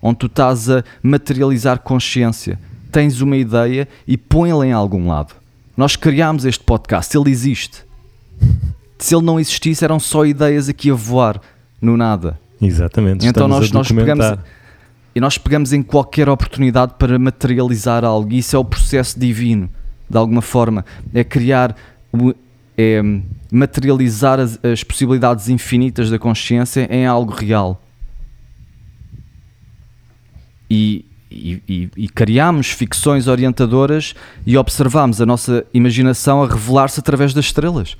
[0.01, 2.59] onde tu estás a materializar consciência.
[2.91, 5.33] Tens uma ideia e põe-la em algum lado.
[5.77, 7.83] Nós criámos este podcast, ele existe.
[8.97, 11.39] Se ele não existisse, eram só ideias aqui a voar
[11.81, 12.37] no nada.
[12.61, 13.25] Exatamente.
[13.25, 14.25] Então nós- nós pegamos-.
[15.15, 18.31] E nós pegamos em qualquer oportunidade para materializar algo.
[18.33, 19.69] E isso é o processo divino,
[20.09, 20.85] de alguma forma.
[21.13, 21.75] É criar,
[22.77, 23.01] é
[23.51, 27.81] materializar as, as possibilidades infinitas da consciência em algo real.
[30.69, 34.13] E, e, e, e criámos ficções orientadoras
[34.45, 37.97] e observámos a nossa imaginação a revelar-se através das estrelas.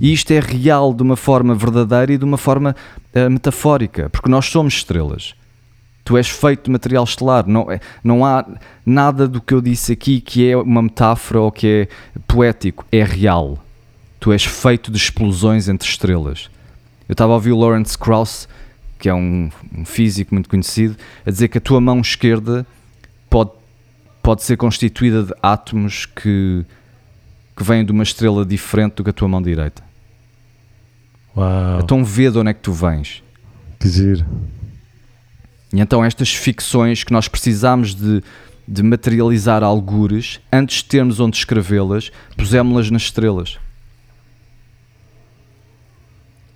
[0.00, 2.74] E isto é real de uma forma verdadeira e de uma forma
[3.14, 5.34] uh, metafórica, porque nós somos estrelas.
[6.06, 7.44] Tu és feito de material estelar.
[7.48, 8.46] Não, é, não há
[8.86, 12.86] nada do que eu disse aqui que é uma metáfora ou que é poético.
[12.92, 13.58] É real.
[14.20, 16.48] Tu és feito de explosões entre estrelas.
[17.08, 18.48] Eu estava a ouvir o Lawrence Krauss,
[19.00, 22.64] que é um, um físico muito conhecido, a dizer que a tua mão esquerda
[23.28, 23.50] pode,
[24.22, 26.64] pode ser constituída de átomos que,
[27.56, 29.82] que vêm de uma estrela diferente do que a tua mão direita.
[31.36, 31.80] Uau.
[31.80, 33.24] Então vê de onde é que tu vens.
[33.80, 34.24] Que giro.
[35.76, 38.22] E então estas ficções que nós precisamos de,
[38.66, 43.58] de materializar algures, antes de termos onde escrevê-las, pusemos-las nas estrelas.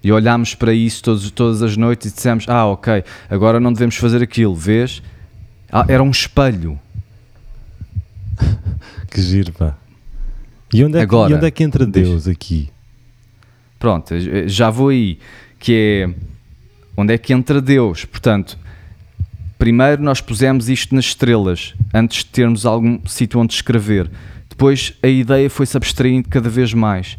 [0.03, 3.97] E olhámos para isso todos, todas as noites e dissemos: Ah, ok, agora não devemos
[3.97, 5.03] fazer aquilo, vês?
[5.71, 6.81] Ah, era um espelho.
[9.11, 9.77] que giro, pá.
[10.73, 12.71] E onde é, agora, que, e onde é que entra Deus aqui?
[13.79, 14.15] Pronto,
[14.47, 15.19] já vou aí.
[15.59, 15.75] Que
[16.09, 16.15] é
[16.97, 18.07] onde é que entra Deus?
[18.07, 18.59] Portanto,
[19.61, 24.11] Primeiro nós pusemos isto nas estrelas, antes de termos algum sítio onde escrever.
[24.49, 27.19] Depois a ideia foi-se abstraindo cada vez mais.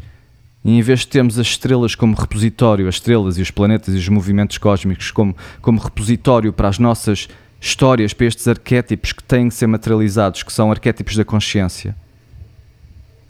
[0.64, 3.96] E em vez de termos as estrelas como repositório, as estrelas e os planetas e
[3.98, 7.28] os movimentos cósmicos como, como repositório para as nossas
[7.60, 11.94] histórias, para estes arquétipos que têm que ser materializados, que são arquétipos da consciência.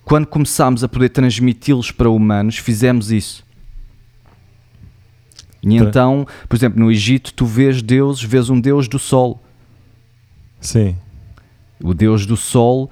[0.06, 3.44] Quando começámos a poder transmiti-los para humanos, fizemos isso.
[5.62, 9.40] E então, por exemplo, no Egito, tu vês deuses, vês um deus do sol.
[10.60, 10.96] Sim.
[11.82, 12.90] O deus do sol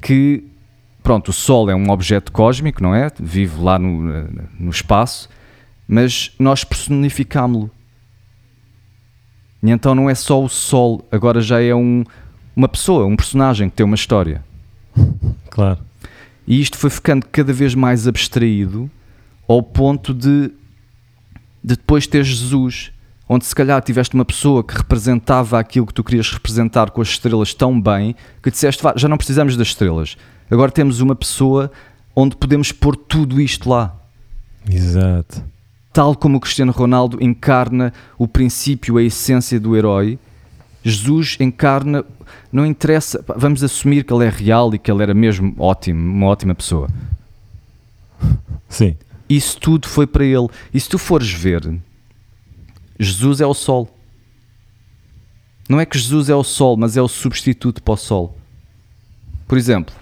[0.00, 0.44] que,
[1.02, 3.10] pronto, o sol é um objeto cósmico, não é?
[3.18, 5.28] Vive lá no, no espaço,
[5.88, 7.70] mas nós personificámo-lo.
[9.62, 12.04] E então não é só o sol, agora já é um,
[12.54, 14.44] uma pessoa, um personagem que tem uma história.
[15.50, 15.78] Claro.
[16.48, 18.90] E isto foi ficando cada vez mais abstraído
[19.46, 20.50] ao ponto de
[21.64, 22.92] de depois ter Jesus,
[23.26, 27.08] onde se calhar tiveste uma pessoa que representava aquilo que tu querias representar com as
[27.08, 30.18] estrelas tão bem que disseste, já não precisamos das estrelas,
[30.50, 31.72] agora temos uma pessoa
[32.14, 33.96] onde podemos pôr tudo isto lá.
[34.70, 35.42] Exato.
[35.90, 40.18] Tal como o Cristiano Ronaldo encarna o princípio, a essência do herói,
[40.82, 42.04] Jesus encarna,
[42.52, 46.26] não interessa, vamos assumir que ele é real e que ele era mesmo ótimo, uma
[46.26, 46.88] ótima pessoa.
[48.68, 48.96] Sim.
[49.28, 50.48] Isso tudo foi para ele.
[50.72, 51.62] E se tu fores ver,
[52.98, 53.90] Jesus é o sol.
[55.68, 58.36] Não é que Jesus é o sol, mas é o substituto para o sol.
[59.48, 59.94] Por exemplo,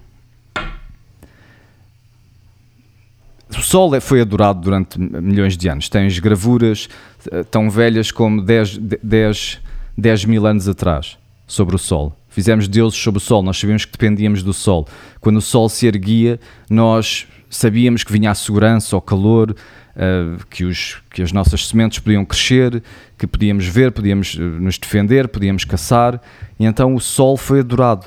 [3.57, 5.89] o sol é, foi adorado durante milhões de anos.
[5.89, 6.89] Tens gravuras
[7.31, 9.61] eh, tão velhas como 10, 10,
[9.97, 12.17] 10 mil anos atrás sobre o sol.
[12.29, 14.89] Fizemos deuses sobre o sol, nós sabíamos que dependíamos do sol.
[15.21, 20.65] Quando o sol se erguia, nós sabíamos que vinha a segurança, o calor, uh, que,
[20.65, 22.83] os, que as nossas sementes podiam crescer,
[23.19, 26.21] que podíamos ver, podíamos uh, nos defender, podíamos caçar.
[26.59, 28.07] E então o sol foi adorado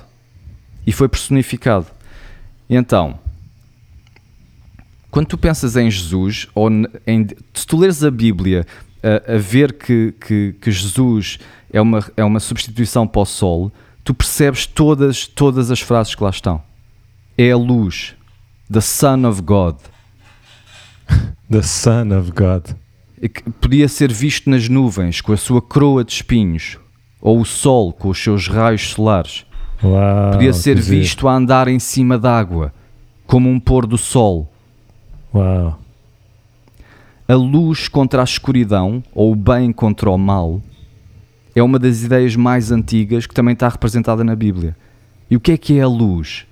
[0.85, 1.87] e foi personificado.
[2.69, 3.19] E então,
[5.11, 8.65] quando tu pensas em Jesus, ou em, se tu leres a Bíblia
[9.01, 11.37] a, a ver que, que, que, Jesus
[11.71, 13.71] é uma, é uma substituição para o sol,
[14.03, 16.61] tu percebes todas, todas as frases que lá estão.
[17.37, 18.15] É a luz,
[18.71, 19.75] The Son of God.
[21.51, 22.75] The Son of God.
[23.21, 26.77] Que podia ser visto nas nuvens com a sua coroa de espinhos,
[27.21, 29.45] ou o sol com os seus raios solares.
[29.83, 32.73] Uau, podia ser visto a andar em cima d'água,
[33.27, 34.51] como um pôr do sol.
[35.33, 35.79] Uau.
[37.27, 40.61] A luz contra a escuridão, ou o bem contra o mal,
[41.55, 44.75] é uma das ideias mais antigas que também está representada na Bíblia.
[45.29, 46.45] E o que é que é a luz?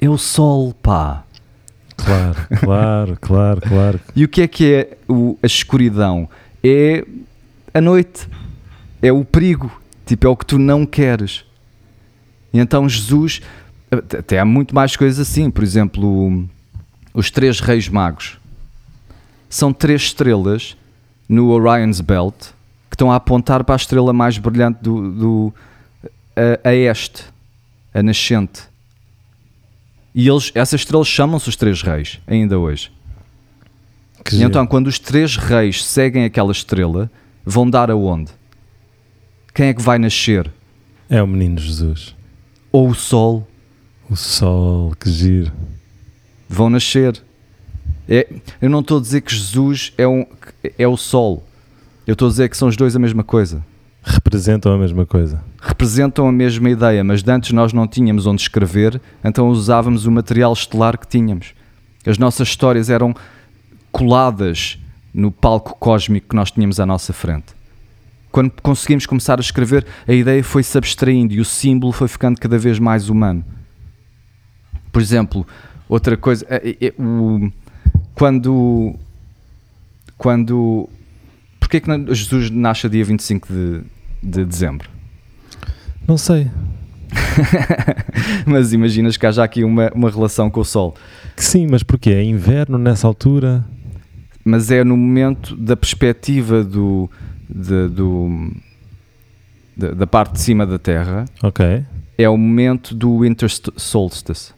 [0.00, 1.25] É o sol, pá.
[1.96, 4.00] Claro, claro, claro, claro.
[4.14, 6.28] E o que é que é o, a escuridão?
[6.62, 7.04] É
[7.72, 8.28] a noite,
[9.02, 9.70] é o perigo,
[10.04, 11.44] tipo, é o que tu não queres.
[12.52, 13.40] E então Jesus,
[13.90, 16.48] até há muito mais coisas assim, por exemplo,
[17.12, 18.38] os três reis magos
[19.48, 20.76] são três estrelas
[21.28, 22.34] no Orion's Belt
[22.90, 25.54] que estão a apontar para a estrela mais brilhante do, do
[26.36, 27.24] a, a este,
[27.92, 28.62] a nascente.
[30.16, 32.90] E eles, essas estrelas chamam-se os Três Reis, ainda hoje.
[34.24, 37.10] Que e então, quando os Três Reis seguem aquela estrela,
[37.44, 38.32] vão dar aonde?
[39.54, 40.50] Quem é que vai nascer?
[41.10, 42.16] É o menino Jesus.
[42.72, 43.46] Ou o Sol?
[44.08, 45.52] O Sol, que giro.
[46.48, 47.22] Vão nascer.
[48.08, 48.26] É,
[48.62, 50.24] eu não estou a dizer que Jesus é, um,
[50.78, 51.46] é o Sol.
[52.06, 53.62] Eu estou a dizer que são os dois a mesma coisa.
[54.02, 58.40] Representam a mesma coisa representam a mesma ideia, mas de antes nós não tínhamos onde
[58.40, 61.54] escrever, então usávamos o material estelar que tínhamos.
[62.06, 63.14] As nossas histórias eram
[63.90, 64.78] coladas
[65.12, 67.56] no palco cósmico que nós tínhamos à nossa frente.
[68.30, 72.38] Quando conseguimos começar a escrever, a ideia foi se abstraindo e o símbolo foi ficando
[72.38, 73.44] cada vez mais humano.
[74.92, 75.46] Por exemplo,
[75.88, 77.50] outra coisa, é, é, o,
[78.14, 78.94] quando.
[80.16, 80.88] Quando.
[81.58, 83.80] Porquê que Jesus nasce dia 25 de,
[84.22, 84.95] de dezembro?
[86.06, 86.50] Não sei.
[88.46, 90.94] mas imaginas que há já aqui uma, uma relação com o Sol.
[91.36, 92.10] Sim, mas porquê?
[92.10, 93.64] É inverno nessa altura?
[94.44, 97.10] Mas é no momento da perspectiva do,
[97.48, 98.52] de, do
[99.76, 101.24] da, da, parte de cima da Terra.
[101.42, 101.84] Ok.
[102.16, 104.52] É o momento do Winter Solstice.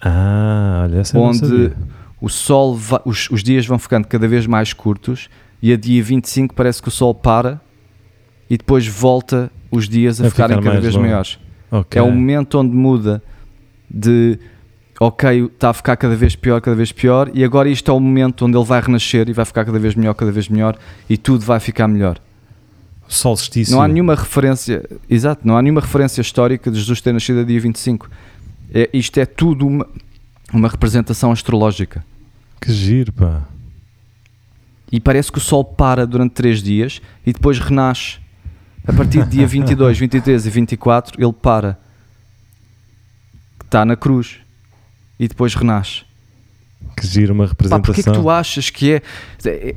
[0.00, 1.72] Ah, olha, essa Onde
[2.20, 5.28] o Sol, va, os, os dias vão ficando cada vez mais curtos
[5.60, 7.60] e a dia 25 parece que o Sol para
[8.48, 11.06] e depois volta os dias a, a ficarem cada vez longe.
[11.06, 11.38] maiores.
[11.70, 12.00] Okay.
[12.00, 13.22] É o momento onde muda
[13.90, 14.38] de
[15.00, 18.00] ok, está a ficar cada vez pior, cada vez pior, e agora isto é o
[18.00, 20.76] momento onde ele vai renascer e vai ficar cada vez melhor, cada vez melhor,
[21.08, 22.20] e tudo vai ficar melhor.
[23.08, 23.74] Solstício.
[23.74, 27.44] Não há nenhuma referência, exato, não há nenhuma referência histórica de Jesus ter nascido a
[27.44, 28.08] dia 25.
[28.72, 29.86] É, isto é tudo uma,
[30.52, 32.04] uma representação astrológica.
[32.60, 33.42] Que giro, pá.
[34.90, 38.23] E parece que o Sol para durante três dias e depois renasce.
[38.86, 41.78] A partir do dia 22, 23 e 24, ele para.
[43.64, 44.36] Está na cruz
[45.18, 46.02] e depois renasce.
[46.96, 47.80] Que gira uma representação.
[47.80, 49.02] Pá, porquê que tu achas que é,
[49.46, 49.74] é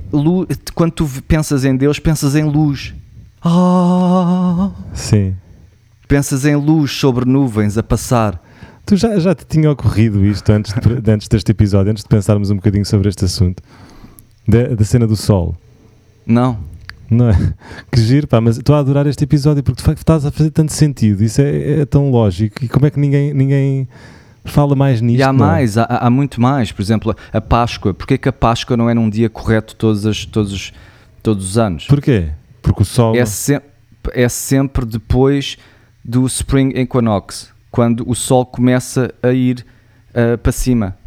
[0.76, 2.94] quando tu pensas em Deus, pensas em luz.
[3.44, 5.36] Ah, Sim.
[6.08, 8.42] Pensas em luz sobre nuvens a passar.
[8.86, 12.50] Tu já, já te tinha ocorrido isto antes, de, antes deste episódio, antes de pensarmos
[12.50, 13.62] um bocadinho sobre este assunto?
[14.48, 15.56] Da, da cena do sol?
[16.26, 16.58] Não.
[17.10, 17.54] Não é?
[17.92, 20.52] Que giro, pá, mas estou a adorar este episódio porque de facto estás a fazer
[20.52, 21.24] tanto sentido.
[21.24, 22.64] Isso é, é tão lógico.
[22.64, 23.88] E como é que ninguém, ninguém
[24.48, 25.20] fala mais nisto.
[25.20, 25.32] E há é?
[25.32, 26.72] mais, há, há, muito mais.
[26.72, 27.94] Por exemplo, a Páscoa.
[27.94, 30.74] Porquê que a Páscoa não é num dia correto todos, as, todos,
[31.22, 31.86] todos os anos?
[31.88, 32.30] Porquê?
[32.62, 33.16] Porque o sol.
[33.16, 33.62] É, se,
[34.14, 35.58] é sempre depois
[36.04, 39.66] do Spring Equinox, quando o sol começa a ir
[40.12, 40.98] uh, para cima.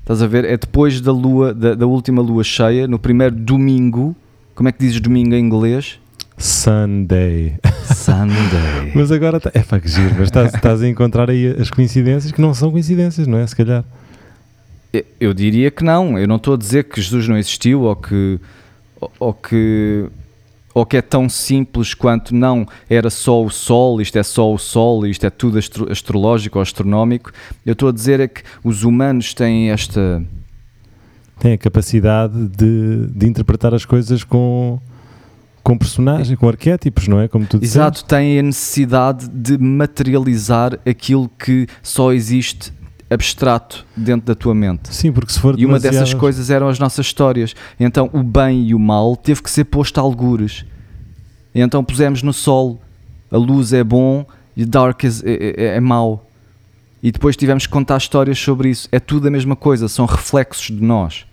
[0.00, 0.44] Estás a ver?
[0.44, 4.14] É depois da lua, da, da última lua cheia, no primeiro domingo.
[4.56, 6.00] Como é que dizes domingo em inglês?
[6.38, 7.58] Sunday.
[7.94, 8.90] Sunday.
[8.96, 12.32] mas agora tá, é pá, que giro, mas estás, estás a encontrar aí as coincidências
[12.32, 13.46] que não são coincidências, não é?
[13.46, 13.84] Se calhar.
[15.20, 16.18] Eu diria que não.
[16.18, 18.40] Eu não estou a dizer que Jesus não existiu ou que,
[19.20, 20.06] ou que,
[20.72, 24.56] ou que é tão simples quanto não era só o Sol, isto é só o
[24.56, 27.30] Sol, isto é tudo astro, astrológico ou astronómico.
[27.64, 30.24] Eu estou a dizer é que os humanos têm esta.
[31.38, 34.78] Têm a capacidade de, de interpretar as coisas com
[35.62, 37.26] com personagem, com arquétipos, não é?
[37.26, 42.72] Como tu Exato, tem a necessidade de materializar aquilo que só existe
[43.10, 44.94] abstrato dentro da tua mente.
[44.94, 47.52] Sim, porque se for E uma dessas coisas eram as nossas histórias.
[47.80, 50.64] Então o bem e o mal teve que ser posto a algures.
[51.52, 52.80] Então pusemos no sol,
[53.28, 54.24] a luz é bom
[54.56, 56.25] e dark é, é, é mau.
[57.02, 58.88] E depois tivemos que contar histórias sobre isso.
[58.90, 61.26] É tudo a mesma coisa, são reflexos de nós.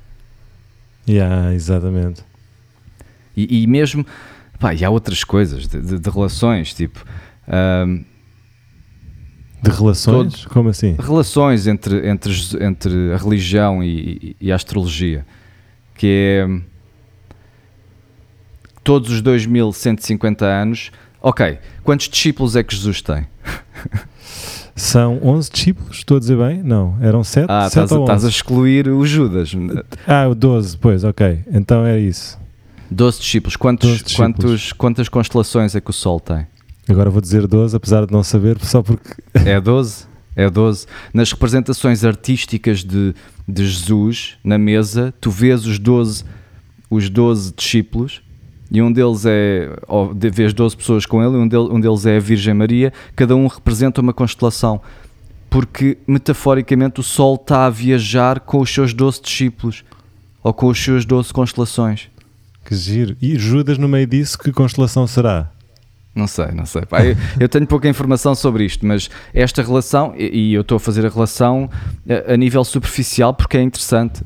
[1.07, 2.23] Yeah, exatamente.
[3.35, 4.05] E, e mesmo,
[4.59, 7.03] pá, e há outras coisas de, de, de relações, tipo.
[7.47, 8.05] Um,
[9.63, 10.41] de relações?
[10.41, 10.95] Todo, Como assim?
[10.99, 15.25] Relações entre, entre, entre a religião e, e, a astrologia.
[15.95, 16.73] Que é.
[18.83, 20.91] Todos os 2150 anos.
[21.21, 23.25] Ok, quantos discípulos é que Jesus tem?
[24.75, 26.63] São 11 discípulos, estou a dizer bem?
[26.63, 27.45] Não, eram 7.
[27.47, 29.51] Ah, estás a, excluir o Judas.
[30.07, 31.43] Ah, o 12, pois, ok.
[31.51, 32.39] Então é isso.
[32.89, 33.55] 12 discípulos.
[33.55, 34.35] Quantos, 12 discípulos.
[34.35, 36.47] Quantos, quantas constelações é que o Sol tem?
[36.89, 39.13] Agora vou dizer 12, apesar de não saber, só porque.
[39.45, 40.05] É 12?
[40.35, 40.87] É 12.
[41.13, 43.13] Nas representações artísticas de,
[43.47, 46.23] de Jesus, na mesa, tu vês os 12,
[46.89, 48.22] os 12 discípulos
[48.73, 49.69] e um deles é.
[49.87, 53.35] Ou vês 12 pessoas com ele, e um, um deles é a Virgem Maria, cada
[53.35, 54.81] um representa uma constelação.
[55.47, 59.85] Porque, metaforicamente, o Sol está a viajar com os seus 12 discípulos
[60.41, 62.09] ou com os seus 12 constelações.
[62.65, 63.15] Que giro.
[63.21, 65.51] E Judas no meio disso, que constelação será?
[66.15, 66.83] Não sei, não sei.
[66.85, 70.77] Pá, eu, eu, tenho pouca informação sobre isto, mas esta relação, e, e eu estou
[70.77, 71.69] a fazer a relação
[72.07, 74.23] a, a, nível superficial porque é interessante.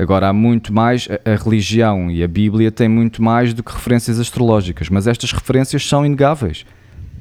[0.00, 3.70] Agora, há muito mais, a, a, religião e a Bíblia têm muito mais do que
[3.70, 6.64] referências astrológicas, mas estas referências são inegáveis.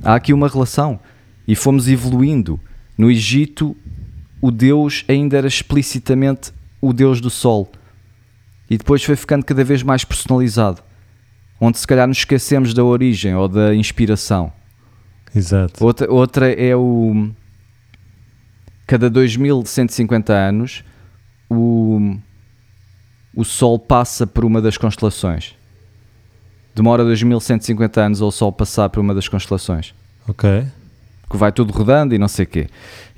[0.01, 0.97] Há aqui uma relação
[1.45, 2.57] e fomos evoluindo.
[2.97, 3.75] No Egito,
[4.41, 7.69] o Deus ainda era explicitamente o Deus do Sol
[8.69, 10.81] e depois foi ficando cada vez mais personalizado,
[11.59, 14.53] onde se calhar nos esquecemos da origem ou da inspiração.
[15.35, 15.83] Exato.
[15.83, 17.29] Outra, outra é o.
[18.87, 20.83] Cada 2150 anos,
[21.49, 22.17] o,
[23.35, 25.55] o Sol passa por uma das constelações.
[26.75, 29.93] Demora 2150 anos ao Sol passar por uma das constelações.
[30.27, 30.65] Ok.
[31.29, 32.67] Que vai tudo rodando e não sei o quê.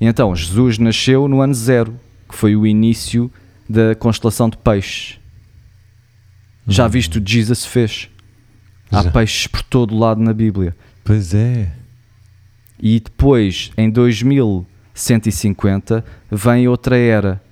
[0.00, 1.94] E então, Jesus nasceu no ano zero,
[2.28, 3.30] que foi o início
[3.68, 5.20] da constelação de peixes.
[6.66, 8.08] Já viste o que Jesus fez?
[8.90, 9.10] Há Já.
[9.10, 10.76] peixes por todo lado na Bíblia.
[11.02, 11.72] Pois é.
[12.78, 17.42] E depois, em 2150, vem outra era,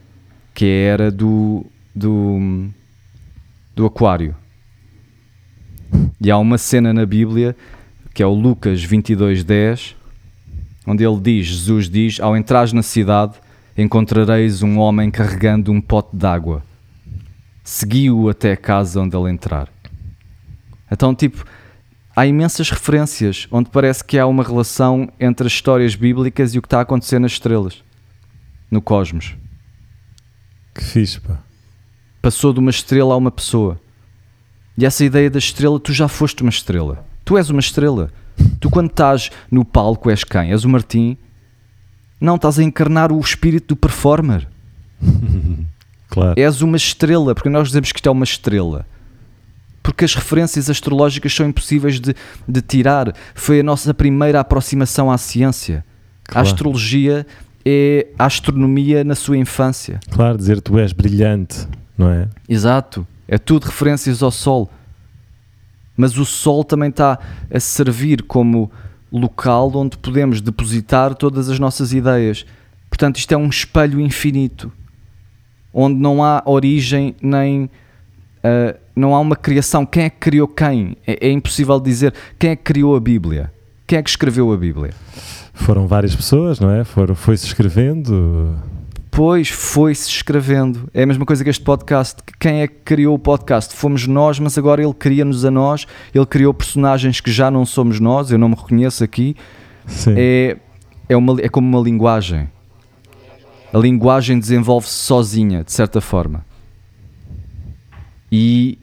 [0.53, 2.68] que é a era do, do,
[3.74, 4.35] do Aquário.
[6.20, 7.57] E há uma cena na Bíblia,
[8.14, 9.94] que é o Lucas 22.10,
[10.87, 13.35] onde ele diz, Jesus diz, ao entrares na cidade,
[13.76, 16.62] encontrareis um homem carregando um pote d'água.
[17.64, 19.68] Segui-o até a casa onde ele entrar.
[20.90, 21.44] Então, tipo,
[22.14, 26.62] há imensas referências onde parece que há uma relação entre as histórias bíblicas e o
[26.62, 27.83] que está a acontecer nas estrelas,
[28.70, 29.37] no cosmos.
[30.74, 31.50] Que fixe, pá.
[32.23, 33.81] Passou de uma estrela a uma pessoa.
[34.77, 37.05] E essa ideia da estrela, tu já foste uma estrela.
[37.25, 38.11] Tu és uma estrela.
[38.59, 40.53] Tu, quando estás no palco, és quem?
[40.53, 41.17] És o Martim?
[42.21, 44.49] Não, estás a encarnar o espírito do performer.
[46.11, 46.35] Claro.
[46.37, 48.85] És uma estrela, porque nós dizemos que isto é uma estrela.
[49.81, 52.17] Porque as referências astrológicas são impossíveis de,
[52.49, 53.15] de tirar.
[53.33, 55.85] Foi a nossa primeira aproximação à ciência.
[56.29, 56.49] A Claro.
[56.49, 57.25] astrologia
[57.65, 60.01] é a astronomia na sua infância.
[60.11, 61.69] Claro, dizer tu és brilhante,
[62.01, 62.29] não é?
[62.49, 63.07] Exato.
[63.29, 64.71] É tudo referências ao Sol.
[65.97, 67.19] Mas o Sol também está
[67.53, 68.71] a servir como
[69.13, 72.47] local onde podemos depositar todas as nossas ideias.
[72.89, 74.73] Portanto, isto é um espelho infinito,
[75.73, 77.69] onde não há origem nem.
[78.43, 79.85] ah, não há uma criação.
[79.85, 80.97] Quem é que criou quem?
[81.07, 83.53] É, é impossível dizer quem é que criou a Bíblia.
[83.87, 84.93] Quem é que escreveu a Bíblia?
[85.53, 86.85] Foram várias pessoas, não é?
[86.85, 88.57] Foram, foi-se escrevendo.
[89.11, 90.88] Pois foi-se escrevendo.
[90.94, 92.23] É a mesma coisa que este podcast.
[92.38, 93.75] Quem é que criou o podcast?
[93.75, 95.87] Fomos nós, mas agora ele cria-nos a nós.
[96.14, 98.31] Ele criou personagens que já não somos nós.
[98.31, 99.35] Eu não me reconheço aqui.
[99.87, 100.14] Sim.
[100.16, 100.57] É,
[101.09, 102.49] é, uma, é como uma linguagem.
[103.73, 106.44] A linguagem desenvolve-se sozinha, de certa forma.
[108.31, 108.79] E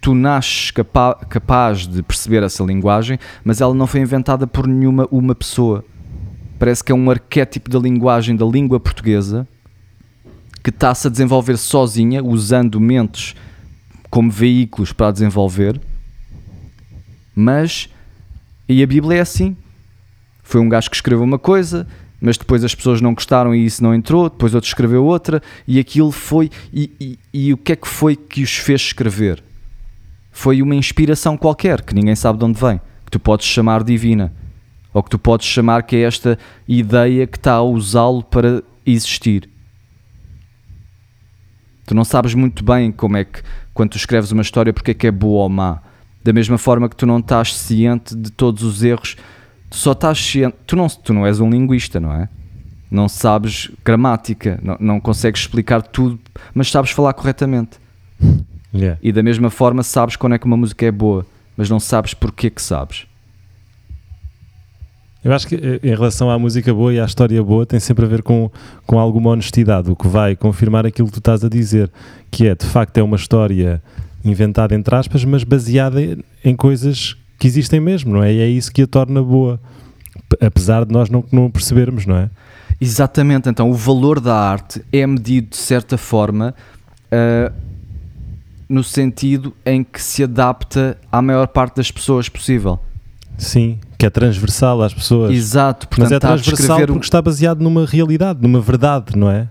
[0.00, 5.06] tu nasces capa capaz de perceber essa linguagem, mas ela não foi inventada por nenhuma
[5.12, 5.84] uma pessoa.
[6.58, 9.46] Parece que é um arquétipo da linguagem da língua portuguesa
[10.62, 13.34] que está-se a desenvolver sozinha, usando mentes
[14.10, 15.80] como veículos para desenvolver.
[17.34, 17.88] Mas,
[18.68, 19.56] e a Bíblia é assim.
[20.42, 21.86] Foi um gajo que escreveu uma coisa,
[22.20, 25.78] mas depois as pessoas não gostaram e isso não entrou, depois outro escreveu outra, e
[25.78, 26.50] aquilo foi.
[26.72, 29.42] E, e, e o que é que foi que os fez escrever?
[30.32, 34.32] Foi uma inspiração qualquer, que ninguém sabe de onde vem, que tu podes chamar divina,
[34.92, 39.48] ou que tu podes chamar que é esta ideia que está a usá-lo para existir.
[41.90, 43.42] Tu não sabes muito bem como é que,
[43.74, 45.82] quando tu escreves uma história, porque é que é boa ou má.
[46.22, 49.16] Da mesma forma que tu não estás ciente de todos os erros,
[49.68, 50.54] tu só estás ciente.
[50.68, 52.28] Tu não, tu não és um linguista, não é?
[52.88, 56.16] Não sabes gramática, não, não consegues explicar tudo,
[56.54, 57.80] mas sabes falar corretamente.
[58.72, 58.96] Yeah.
[59.02, 61.26] E da mesma forma sabes quando é que uma música é boa,
[61.56, 63.04] mas não sabes porque que sabes.
[65.22, 68.04] Eu acho que eh, em relação à música boa e à história boa tem sempre
[68.04, 68.50] a ver com,
[68.86, 71.90] com alguma honestidade, o que vai confirmar aquilo que tu estás a dizer,
[72.30, 73.82] que é de facto é uma história
[74.24, 76.00] inventada entre aspas, mas baseada
[76.44, 78.32] em- coisas que existem mesmo, não é?
[78.32, 79.60] E é isso que a torna boa,
[80.40, 82.30] apesar de nós não, não percebermos, não é?
[82.80, 86.54] Exatamente, então o valor da arte é medido de certa forma
[87.12, 87.52] ah,
[88.68, 92.78] no sentido em que se adapta à maior parte das pessoas possível.
[93.36, 95.30] Sim, que é transversal às pessoas.
[95.32, 99.30] Exato, portanto mas é transversal descrever um- porque está baseado numa realidade, numa verdade, não
[99.30, 99.46] é?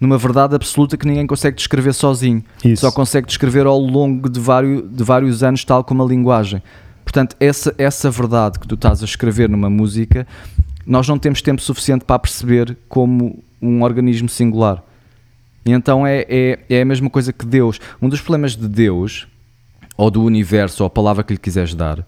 [0.00, 2.44] numa verdade absoluta que ninguém consegue descrever sozinho.
[2.62, 2.82] Isso.
[2.82, 6.62] Só consegue descrever ao longo de vários, de vários anos, tal como a linguagem.
[7.02, 10.26] Portanto, essa, essa verdade que tu estás a escrever numa música,
[10.86, 14.82] nós não temos tempo suficiente para perceber como um organismo singular.
[15.64, 17.80] E então é, é, é a mesma coisa que Deus.
[18.02, 19.26] Um dos problemas de Deus,
[19.96, 22.04] ou do universo, ou a palavra que lhe quiseres dar,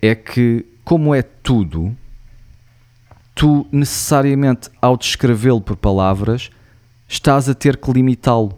[0.00, 1.96] é que, como é tudo,
[3.34, 6.48] tu necessariamente, ao descrevê-lo por palavras,
[7.08, 8.56] estás a ter que limitá-lo.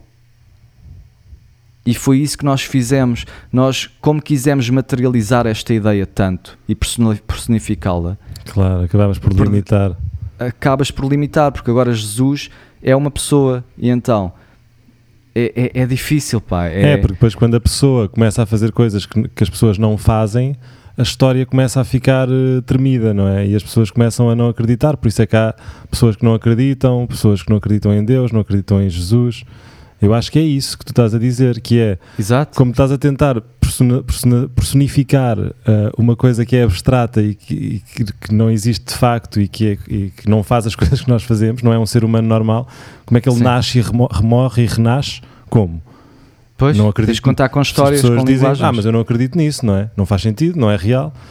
[1.86, 3.24] E foi isso que nós fizemos.
[3.50, 9.96] Nós, como quisemos materializar esta ideia tanto e personi- personificá-la, Claro, acabámos por Por- limitar.
[10.38, 12.50] acabas por limitar, porque agora Jesus
[12.82, 14.32] é uma pessoa e então
[15.34, 16.66] é, é, é difícil, pá.
[16.66, 19.96] É, porque depois quando a pessoa começa a fazer coisas que, que as pessoas não
[19.96, 20.56] fazem,
[20.98, 23.46] a história começa a ficar eh, tremida, não é?
[23.46, 24.96] E as pessoas começam a não acreditar.
[24.96, 25.54] Por isso é que há
[25.90, 29.44] pessoas que não acreditam, pessoas que não acreditam em Deus, não acreditam em Jesus.
[30.02, 32.56] Eu acho que é isso que tu estás a dizer, que é Exato.
[32.56, 33.40] como estás a tentar
[34.54, 39.40] personificar ah, uma coisa que é abstrata e que, e que- não existe de facto
[39.40, 41.86] e que, é- e que não faz as coisas que nós fazemos, não é um
[41.86, 42.68] ser humano normal,
[43.04, 43.44] como é que ele Sim.
[43.44, 45.20] nasce e remo- remorre e renasce?
[45.50, 45.82] Como?
[46.58, 48.62] Pois, não acredito tens de contar com As histórias, com dizem, linguagens.
[48.62, 49.90] ah, mas eu não acredito nisso, não é?
[49.96, 51.12] Não faz sentido, não é real.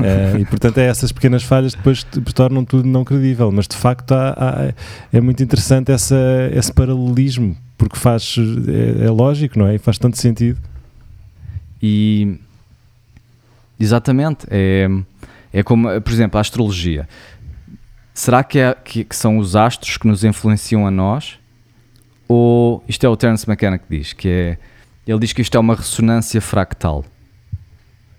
[0.00, 3.68] Eh, e portanto é essas pequenas falhas que depois te- tornam tudo não credível, mas
[3.68, 4.74] de facto há- há-
[5.16, 6.16] é muito interessante essa,
[6.52, 8.34] esse paralelismo, porque faz,
[9.00, 9.76] é, é lógico, não é?
[9.76, 10.58] E faz tanto sentido.
[11.80, 12.40] E
[13.78, 14.88] exatamente, é,
[15.52, 17.08] é como, por exemplo, a astrologia.
[18.12, 21.38] Será que, é, que, que são os astros que nos influenciam a nós?
[22.26, 24.58] Ou isto é o Terence McKenna que diz, que é
[25.06, 27.04] ele diz que isto é uma ressonância fractal.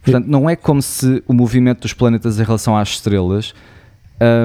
[0.03, 3.53] Portanto, não é como se o movimento dos planetas em relação às estrelas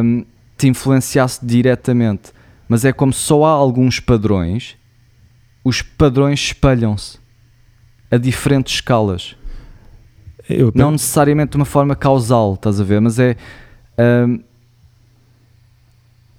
[0.03, 0.24] hum,
[0.57, 2.32] te influenciasse diretamente,
[2.68, 4.76] mas é como só há alguns padrões,
[5.62, 7.18] os padrões espelham-se
[8.11, 9.36] a diferentes escalas.
[10.49, 13.01] Eu, Não necessariamente de uma forma causal, estás a ver?
[13.01, 13.36] Mas é.
[14.26, 14.41] hum,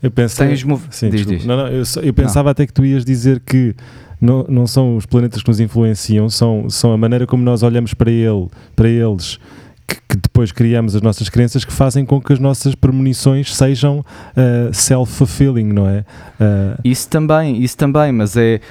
[0.01, 1.45] eu pensei, tens mov- sim, diz, diz.
[1.45, 3.75] Não, não, eu, eu pensava até que tu ias dizer que
[4.21, 7.93] não, não são os planetas que nos influenciam, são, são a maneira como nós olhamos
[7.93, 9.39] para, ele, para eles,
[9.87, 14.05] que, depois criamos as nossas crenças, que fazem com que as nossas premonições sejam
[14.37, 16.05] ah, self-fulfilling, não é?
[16.39, 18.61] Ah, Isso também, isso também, mas é.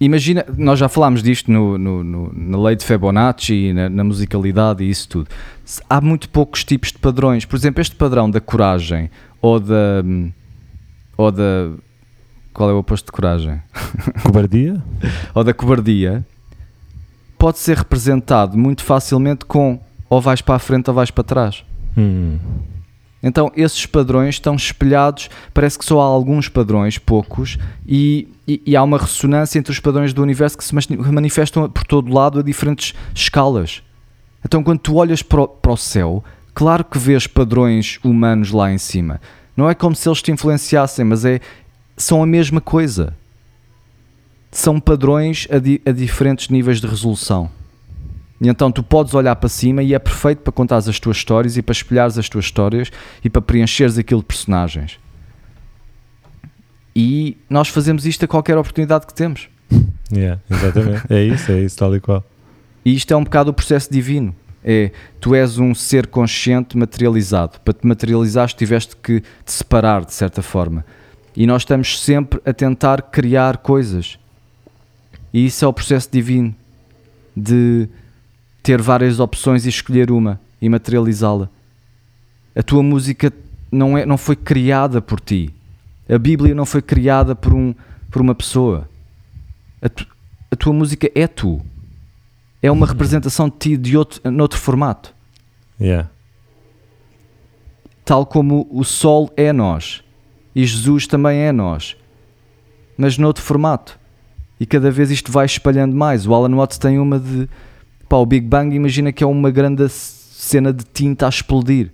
[0.00, 4.82] Imagina, nós já falámos disto no, no, no- na lei de Fibonacci, na, na musicalidade
[4.82, 5.28] e isso tudo.
[5.88, 7.44] Há muito poucos tipos de padrões.
[7.44, 9.08] Por exemplo, este padrão da coragem
[9.40, 10.02] ou da.
[10.04, 10.32] hum,
[11.16, 11.70] ou da.
[12.52, 13.62] Qual é o oposto de coragem?
[14.22, 14.82] cobardia?
[15.34, 16.24] ou da cobardia
[17.38, 21.64] pode ser representado muito facilmente com ou vais para a frente ou vais para trás.
[21.96, 22.38] Hum,
[23.22, 28.76] Então esses padrões estão espelhados, parece que só há alguns padrões, poucos, e, e- e
[28.76, 30.74] há uma ressonância entre os padrões do universo que se
[31.12, 33.82] manifestam por todo lado a diferentes escalas.
[34.44, 36.22] Então quando tu olhas para o, para o céu,
[36.54, 39.20] claro que vês padrões humanos lá em cima.
[39.56, 41.40] Não é como se eles te influenciassem, mas é,
[41.96, 43.14] são a mesma coisa.
[44.50, 47.50] São padrões a, di- a diferentes níveis de resolução.
[48.40, 51.56] E então tu podes olhar para cima e é perfeito para contar as tuas histórias
[51.56, 52.90] e para espelhares as tuas histórias
[53.24, 54.98] e para preencheres aquilo de personagens.
[56.94, 59.48] E nós fazemos isto a qualquer oportunidade que temos.
[60.12, 61.04] yeah, exatamente.
[61.08, 62.24] é isso, é isso, tal e qual.
[62.84, 64.34] E isto é um bocado o processo divino.
[64.64, 64.90] É,
[65.20, 67.58] tu és um ser consciente materializado.
[67.60, 70.84] Para te materializares tiveste que te separar de certa forma.
[71.36, 74.18] E nós estamos sempre a tentar criar coisas.
[75.32, 76.54] E isso é o processo divino
[77.36, 77.88] de
[78.62, 81.48] ter várias opções e escolher uma e materializá-la.
[82.54, 83.32] A tua música
[83.70, 85.50] não, é, não foi criada por ti.
[86.08, 87.74] A Bíblia não foi criada por, um,
[88.10, 88.86] por uma pessoa.
[89.80, 90.06] A, tu-
[90.50, 91.62] a tua música é tu.
[92.62, 95.14] É uma representação de ti de outro, noutro formato.
[95.80, 96.08] Yeah.
[98.04, 100.04] Tal como o Sol é nós.
[100.54, 101.96] E Jesus também é nós.
[102.96, 103.98] Mas noutro formato.
[104.60, 106.26] E cada vez isto vai espalhando mais.
[106.26, 107.48] O Alan Watts tem uma de.
[108.08, 111.90] Pá, o Big Bang imagina que é uma grande cena de tinta a explodir.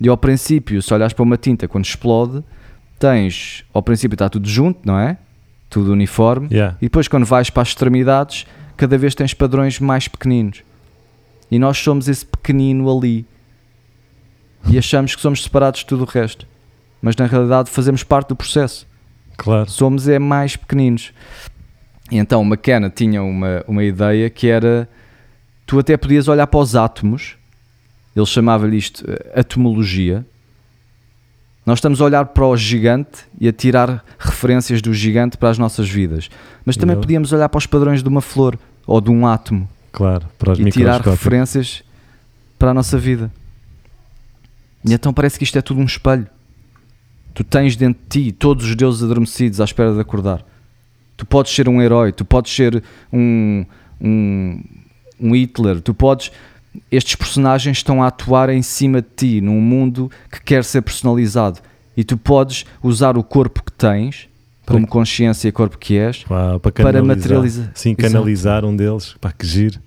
[0.00, 2.42] E ao princípio, se olhares para uma tinta quando explode,
[2.98, 3.64] tens.
[3.72, 5.16] Ao princípio está tudo junto, não é?
[5.70, 6.48] Tudo uniforme.
[6.50, 6.76] Yeah.
[6.80, 8.46] E depois, quando vais para as extremidades,
[8.76, 10.62] cada vez tens padrões mais pequeninos.
[11.50, 13.24] E nós somos esse pequenino ali.
[14.68, 16.46] E achamos que somos separados de tudo o resto.
[17.02, 18.86] Mas na realidade fazemos parte do processo.
[19.36, 19.68] Claro.
[19.68, 21.12] Somos é mais pequeninos.
[22.10, 24.88] E então o McKenna tinha uma, uma ideia que era:
[25.66, 27.36] tu até podias olhar para os átomos,
[28.14, 30.24] ele chamava-lhe isto eh, atomologia.
[31.64, 35.58] Nós estamos a olhar para o gigante e a tirar referências do gigante para as
[35.58, 36.28] nossas vidas.
[36.64, 40.26] Mas também podíamos olhar para os padrões de uma flor ou de um átomo Claro,
[40.38, 41.84] para os e tirar referências
[42.58, 43.30] para a nossa vida.
[44.84, 46.26] E então parece que isto é tudo um espelho.
[47.34, 50.44] Tu tens dentro de ti todos os deuses adormecidos à espera de acordar.
[51.16, 53.64] Tu podes ser um herói, tu podes ser um,
[54.00, 54.62] um,
[55.20, 56.30] um Hitler, tu podes.
[56.90, 61.60] Estes personagens estão a atuar em cima de ti num mundo que quer ser personalizado
[61.96, 64.26] e tu podes usar o corpo que tens,
[64.64, 67.70] Para- como consciência e corpo que és, Uau, para, Para materializar.
[67.74, 68.02] Sim, Exato.
[68.12, 69.14] canalizar um deles.
[69.20, 69.78] Pá, que giro.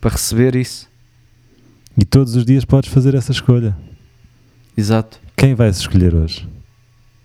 [0.00, 0.86] para receber isso.
[1.98, 3.74] E todos os dias podes fazer essa escolha.
[4.76, 5.18] Exato.
[5.36, 6.48] Quem vais escolher hoje?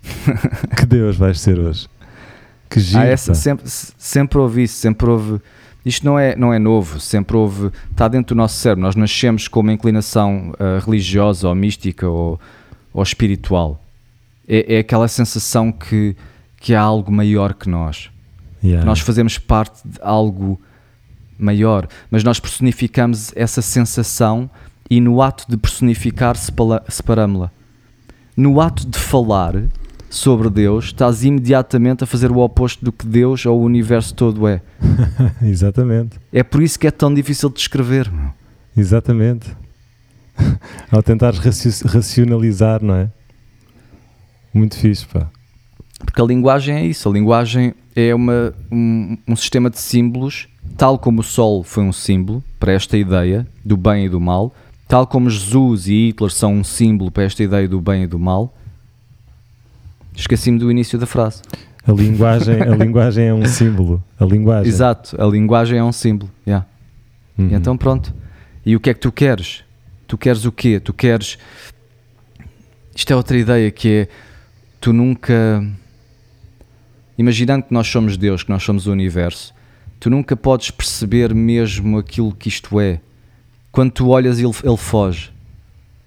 [0.76, 1.88] que Deus vais ser hoje?
[2.68, 3.00] Que giro.
[3.02, 3.34] Ah, essa, pá.
[3.34, 5.40] sempre, se- sempre houve isso, sempre houve.
[5.84, 7.70] Isto não é, não é novo, sempre houve.
[7.90, 8.82] Está dentro do nosso cérebro.
[8.82, 12.40] Nós nascemos com uma inclinação ah, religiosa ou mística ou,
[12.92, 13.82] ou espiritual.
[14.48, 16.16] É, é aquela sensação que,
[16.58, 18.10] que há algo maior que nós.
[18.62, 18.84] Yeah.
[18.84, 20.60] Nós fazemos parte de algo
[21.38, 24.48] maior, mas nós personificamos essa sensação
[24.88, 27.50] e no ato de personificar separamos-la.
[28.36, 29.54] No ato de falar
[30.08, 34.46] sobre Deus, estás imediatamente a fazer o oposto do que Deus ou o universo todo
[34.46, 34.62] é.
[35.42, 36.18] Exatamente.
[36.32, 38.10] É por isso que é tão difícil de descrever.
[38.10, 38.30] Meu.
[38.76, 39.54] Exatamente.
[40.90, 43.10] Ao tentar racionalizar, não é?
[44.52, 45.30] Muito fixe, pá.
[46.04, 47.08] Porque a linguagem é isso.
[47.08, 51.92] A linguagem é uma, um, um sistema de símbolos, tal como o Sol foi um
[51.92, 54.54] símbolo para esta ideia do bem e do mal,
[54.88, 58.18] tal como Jesus e Hitler são um símbolo para esta ideia do bem e do
[58.18, 58.54] mal.
[60.14, 61.42] Esqueci-me do início da frase.
[61.86, 64.02] A linguagem, a linguagem é um símbolo.
[64.18, 64.68] A linguagem.
[64.68, 66.30] Exato, a linguagem é um símbolo.
[66.46, 66.66] Yeah.
[67.36, 67.48] Uhum.
[67.48, 68.14] E então pronto.
[68.64, 69.64] E o que é que tu queres?
[70.06, 70.78] Tu queres o quê?
[70.78, 71.38] Tu queres.
[72.94, 74.08] Isto é outra ideia que é.
[74.80, 75.66] Tu nunca.
[77.18, 79.54] Imaginando que nós somos Deus, que nós somos o universo,
[79.98, 83.00] tu nunca podes perceber mesmo aquilo que isto é.
[83.72, 85.32] Quando tu olhas, ele, ele foge.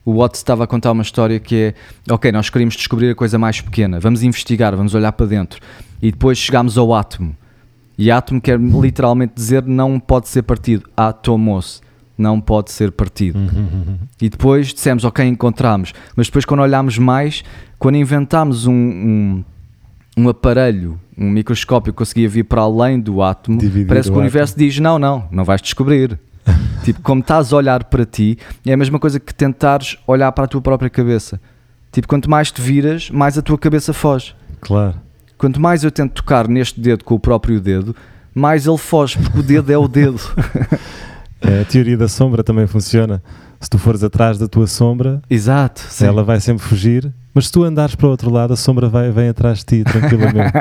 [0.05, 3.39] O Watts estava a contar uma história que é: ok, nós queríamos descobrir a coisa
[3.39, 5.59] mais pequena, vamos investigar, vamos olhar para dentro.
[5.99, 7.35] E depois chegamos ao átomo.
[7.97, 10.87] E átomo quer literalmente dizer não pode ser partido.
[10.95, 11.81] Atomos
[12.17, 13.39] não pode ser partido.
[13.39, 13.97] Uhum.
[14.21, 15.93] E depois dissemos, ok, encontramos.
[16.15, 17.43] Mas depois, quando olhámos mais,
[17.79, 19.43] quando inventámos um, um,
[20.17, 24.19] um aparelho, um microscópio que conseguia vir para além do átomo, Dividir parece que o
[24.19, 26.19] universo diz: não, não, não vais descobrir.
[26.83, 30.45] tipo, como estás a olhar para ti, é a mesma coisa que tentares olhar para
[30.45, 31.39] a tua própria cabeça.
[31.91, 34.35] Tipo, quanto mais te viras, mais a tua cabeça foge.
[34.61, 34.95] Claro.
[35.37, 37.95] Quanto mais eu tento tocar neste dedo com o próprio dedo,
[38.33, 40.19] mais ele foge, porque o dedo é o dedo.
[41.41, 43.21] É, a teoria da sombra também funciona.
[43.59, 47.63] Se tu fores atrás da tua sombra, Exato, ela vai sempre fugir, mas se tu
[47.63, 50.53] andares para o outro lado, a sombra vai, vem atrás de ti tranquilamente.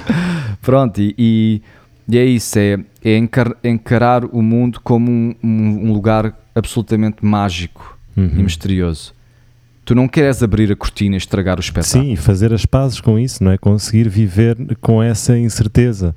[0.60, 1.62] Pronto, e, e,
[2.08, 7.24] e, é isso: é, é encar, encarar o mundo como um, um, um lugar absolutamente
[7.24, 8.30] mágico uhum.
[8.36, 9.12] e misterioso.
[9.84, 12.04] Tu não queres abrir a cortina e estragar o espetáculo.
[12.04, 13.58] Sim, fazer as pazes com isso, não é?
[13.58, 16.14] Conseguir viver com essa incerteza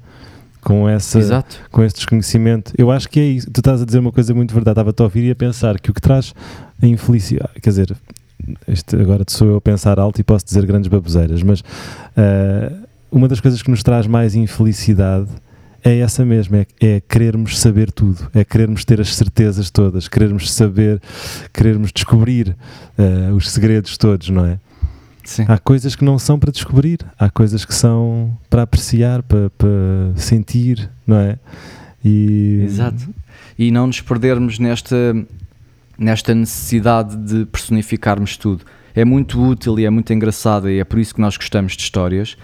[0.68, 1.62] com, essa, Exato.
[1.72, 2.74] com esse desconhecimento.
[2.78, 3.50] Eu acho que é isso.
[3.50, 4.74] Tu estás a dizer uma coisa muito verdade.
[4.74, 6.36] Estava-te a ouvir e a pensar que o que traz
[6.82, 7.96] a infelicidade, quer dizer,
[8.68, 13.30] este, agora sou eu a pensar alto e posso dizer grandes baboseiras, mas uh, uma
[13.30, 15.30] das coisas que nos traz mais infelicidade
[15.90, 20.52] é essa mesmo, é, é, querermos saber tudo, é querermos ter as certezas todas, querermos
[20.52, 21.02] saber,
[21.54, 22.56] querermos descobrir
[22.98, 24.60] uh, os segredos todos, não é?
[25.24, 25.46] Sim.
[25.48, 29.70] Há coisas que não são para descobrir, há coisas que são para apreciar, para, para
[30.16, 31.40] sentir, não é?
[32.04, 32.62] E...
[32.66, 33.14] Exato.
[33.58, 35.16] E não nos perdermos nesta,
[35.98, 38.66] nesta necessidade de personificarmos tudo.
[38.96, 41.84] É muito útil e é muito engraçado e é por isso que nós gostamos de
[41.84, 42.38] histórias,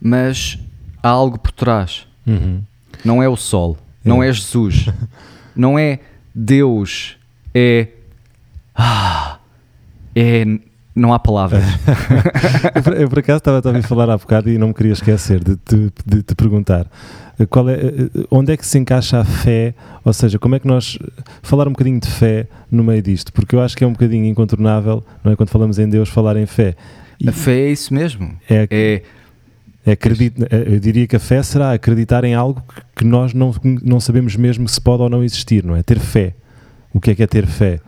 [0.00, 0.58] mas
[1.02, 2.06] há algo por trás.
[2.26, 2.62] Uhum.
[3.04, 4.86] Não é o sol, não é, é Jesus,
[5.56, 6.00] não é
[6.34, 7.16] Deus,
[7.54, 7.88] é.
[8.74, 9.38] Ah,
[10.14, 10.44] é
[10.94, 11.64] não há palavras.
[12.98, 15.92] eu, por acaso estava a falar há bocado e não me queria esquecer de te,
[16.04, 16.86] de te perguntar
[17.46, 17.78] qual é,
[18.30, 19.74] onde é que se encaixa a fé,
[20.04, 20.98] ou seja, como é que nós
[21.42, 24.26] falar um bocadinho de fé no meio disto, porque eu acho que é um bocadinho
[24.26, 26.74] incontornável, não é quando falamos em Deus falar em fé.
[27.18, 28.36] E a fé é isso mesmo.
[28.48, 29.02] É, é
[29.86, 32.62] acredito, eu diria que a fé será acreditar em algo
[32.94, 35.82] que nós não, não sabemos mesmo se pode ou não existir, não é?
[35.82, 36.34] Ter fé.
[36.92, 37.80] O que é que é ter fé?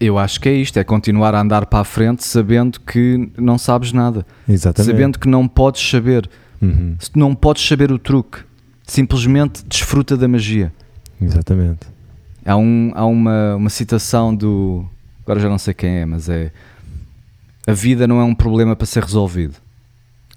[0.00, 3.58] Eu acho que é isto, é continuar a andar para a frente sabendo que não
[3.58, 4.24] sabes nada.
[4.48, 4.92] Exatamente.
[4.92, 6.28] Sabendo que não podes saber.
[6.60, 6.96] Uhum.
[7.14, 8.38] Não podes saber o truque.
[8.86, 10.72] Simplesmente desfruta da magia.
[11.20, 11.86] Exatamente.
[12.44, 14.86] Há, um, há uma, uma citação do.
[15.24, 16.52] Agora já não sei quem é, mas é.
[17.66, 19.54] A vida não é um problema para ser resolvido.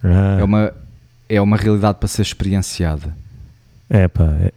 [0.04, 0.38] Ah.
[0.40, 0.74] É, uma,
[1.36, 3.16] é uma realidade para ser experienciada.
[3.90, 4.26] É pá.
[4.42, 4.52] É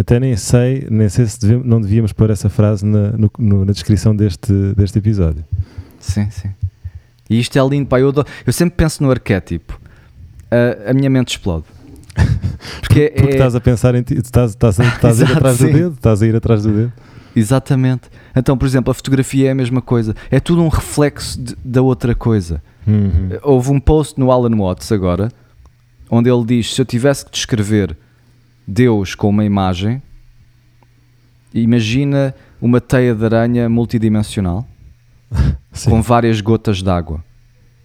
[0.00, 3.72] até nem sei, nem sei se devemos, não devíamos pôr essa frase na, no, na
[3.72, 5.44] descrição deste, deste episódio.
[5.98, 6.50] Sim, sim.
[7.28, 7.98] E isto é lindo, pá.
[7.98, 8.12] Eu,
[8.46, 9.80] eu sempre penso no arquétipo.
[10.50, 11.64] A, a minha mente explode.
[12.80, 13.32] Porque, Porque é...
[13.32, 15.66] estás a pensar em ti, estás, estás, estás a ir atrás sim.
[15.66, 16.92] do dedo, estás a ir atrás do dedo.
[17.34, 18.08] Exatamente.
[18.34, 20.14] Então, por exemplo, a fotografia é a mesma coisa.
[20.30, 22.62] É tudo um reflexo de, da outra coisa.
[22.86, 23.30] Uhum.
[23.42, 25.30] Houve um post no Alan Watts agora,
[26.10, 27.96] onde ele diz: se eu tivesse que descrever
[28.66, 30.02] Deus com uma imagem,
[31.54, 34.66] imagina uma teia de aranha multidimensional
[35.84, 37.24] com várias gotas d'água.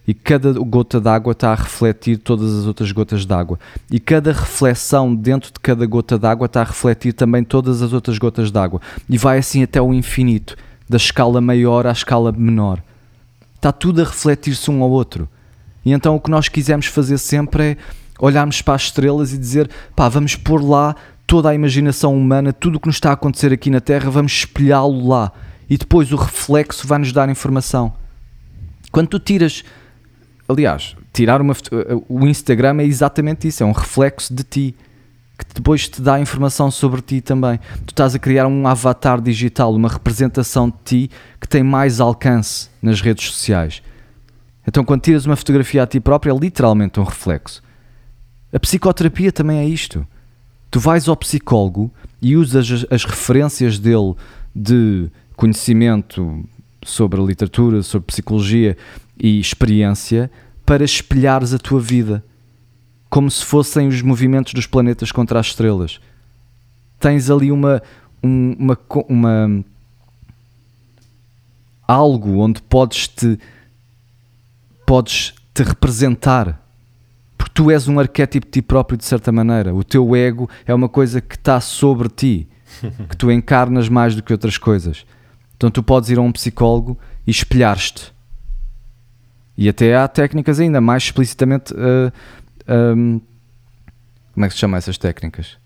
[0.07, 3.59] E cada gota d'água está a refletir todas as outras gotas d'água.
[3.89, 8.17] E cada reflexão dentro de cada gota d'água está a refletir também todas as outras
[8.17, 8.81] gotas d'água.
[9.07, 10.57] E vai assim até o infinito,
[10.89, 12.81] da escala maior à escala menor.
[13.55, 15.29] Está tudo a refletir-se um ao outro.
[15.85, 17.77] E então o que nós quisemos fazer sempre é
[18.21, 20.95] olharmos para as estrelas e dizer: pá, vamos pôr lá
[21.25, 24.31] toda a imaginação humana, tudo o que nos está a acontecer aqui na Terra, vamos
[24.31, 25.31] espelhá-lo lá.
[25.69, 27.93] E depois o reflexo vai nos dar informação.
[28.91, 29.63] Quando tu tiras.
[30.47, 31.55] Aliás, tirar uma.
[32.07, 34.75] O Instagram é exatamente isso, é um reflexo de ti
[35.37, 37.59] que depois te dá informação sobre ti também.
[37.85, 42.69] Tu estás a criar um avatar digital, uma representação de ti que tem mais alcance
[42.81, 43.81] nas redes sociais.
[44.67, 47.63] Então, quando tiras uma fotografia a ti próprio, é literalmente um reflexo.
[48.53, 50.05] A psicoterapia também é isto.
[50.69, 51.91] Tu vais ao psicólogo
[52.21, 54.15] e usas as, as referências dele
[54.55, 56.43] de conhecimento
[56.83, 58.77] sobre a literatura, sobre psicologia
[59.19, 60.31] e experiência
[60.65, 62.23] para espelhares a tua vida
[63.11, 65.99] como se fossem os movimentos dos planetas contra as estrelas.
[66.97, 67.83] Tens ali uma,
[68.23, 68.77] um, uma,
[69.09, 69.65] uma
[71.85, 73.37] algo onde podes te
[74.85, 76.60] podes te representar
[77.41, 79.73] porque tu és um arquétipo de ti próprio de certa maneira.
[79.73, 82.47] O teu ego é uma coisa que está sobre ti,
[83.09, 85.07] que tu encarnas mais do que outras coisas.
[85.57, 88.13] Então tu podes ir a um psicólogo e espelhar-te.
[89.57, 92.13] E até há técnicas ainda mais explicitamente uh,
[92.95, 93.19] um,
[94.35, 95.57] como é que se chama essas técnicas?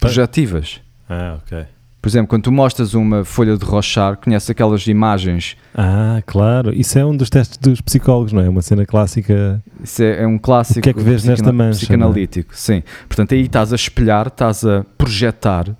[0.00, 0.82] Projetivas.
[1.08, 1.66] Ah, ok.
[2.04, 5.56] Por exemplo, quando tu mostras uma folha de rochar, conheces aquelas imagens.
[5.74, 6.70] Ah, claro.
[6.70, 8.48] Isso é um dos testes dos psicólogos, não é?
[8.50, 9.64] Uma cena clássica.
[9.82, 10.80] Isso é, é um clássico.
[10.80, 11.78] O que é que vês nesta mancha?
[11.78, 11.80] É?
[11.80, 12.56] Psicanalítico, é?
[12.58, 12.82] sim.
[13.08, 15.74] Portanto, aí estás a espelhar, estás a projetar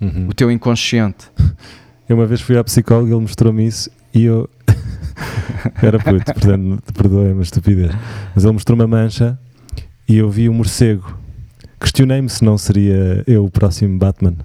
[0.00, 0.28] uhum.
[0.28, 1.26] o teu inconsciente.
[2.08, 4.48] Eu uma vez fui ao psicólogo ele mostrou-me isso e eu
[5.82, 7.90] era puto, portanto, perdoem uma estupidez.
[8.32, 9.36] Mas ele mostrou uma mancha
[10.08, 11.18] e eu vi um morcego.
[11.80, 14.36] Questionei-me se não seria eu o próximo Batman.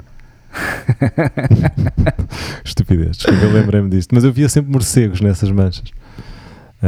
[2.63, 4.13] estupidez, desculpa, eu lembrei-me disto.
[4.13, 5.91] Mas eu via sempre morcegos nessas manchas.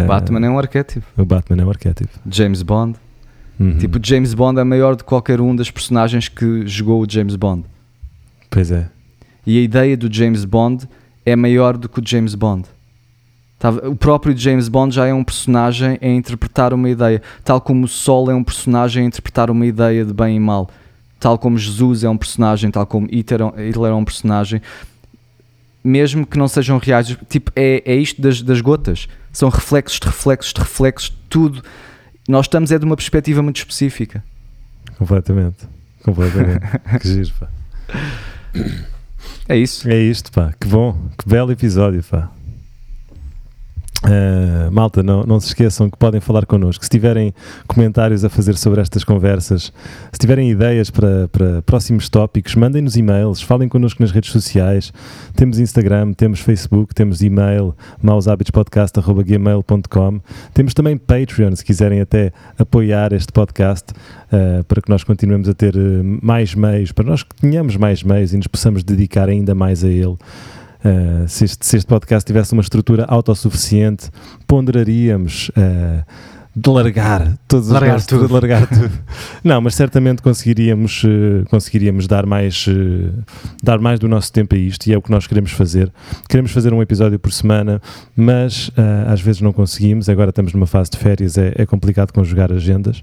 [0.05, 1.05] Batman uh, é um arquétipo.
[1.17, 2.11] O Batman é um arquétipo.
[2.29, 2.97] James Bond.
[3.59, 3.77] Uhum.
[3.77, 7.35] Tipo, James Bond é maior do que qualquer um das personagens que jogou o James
[7.35, 7.65] Bond.
[8.49, 8.89] Pois é.
[9.45, 10.87] E a ideia do James Bond
[11.25, 12.67] é maior do que o James Bond.
[13.89, 17.87] O próprio James Bond já é um personagem a interpretar uma ideia, tal como o
[17.87, 20.69] Sol é um personagem a interpretar uma ideia de bem e mal,
[21.19, 24.61] tal como Jesus é um personagem, tal como Hitler é um personagem,
[25.83, 27.15] mesmo que não sejam reais.
[27.29, 31.63] Tipo, é, é isto das, das gotas, são reflexos de reflexos de reflexos, tudo.
[32.27, 34.23] Nós estamos é de uma perspectiva muito específica.
[34.97, 35.67] Completamente,
[36.03, 36.65] completamente.
[36.99, 37.47] que giro, pá.
[39.47, 39.89] É isso.
[39.89, 40.53] É isto, pá.
[40.59, 42.29] Que bom, que belo episódio, pá.
[44.05, 46.83] Uh, malta, não, não se esqueçam que podem falar connosco.
[46.83, 47.33] Se tiverem
[47.67, 49.73] comentários a fazer sobre estas conversas,
[50.11, 54.93] se tiverem ideias para, para próximos tópicos, mandem-nos e-mails, falem connosco nas redes sociais.
[55.35, 60.19] Temos Instagram, temos Facebook, temos e-mail, maushabitospodcast.gmail.com.
[60.53, 63.93] Temos também Patreon, se quiserem até apoiar este podcast
[64.31, 65.79] uh, para que nós continuemos a ter uh,
[66.21, 69.87] mais meios, para nós que tenhamos mais meios e nos possamos dedicar ainda mais a
[69.87, 70.17] ele.
[70.83, 74.09] Uh, se, este, se, este, podcast tivesse uma estrutura autossuficiente,
[74.45, 76.03] ponderaríamos uh,
[76.55, 78.33] de largar todos largar tudo.
[78.33, 78.91] largar tudo.
[79.43, 82.65] Não, mas certamente conseguiríamos, uh, conseguiríamos dar, mais,
[83.61, 85.91] dar mais do nosso tempo a isto e é o que nós queremos fazer.
[86.29, 87.81] Queremos fazer um episódio por semana,
[88.15, 88.71] mas
[89.07, 90.09] às vezes não conseguimos.
[90.09, 93.01] Agora estamos numa fase de férias, é, é complicado conjugar agendas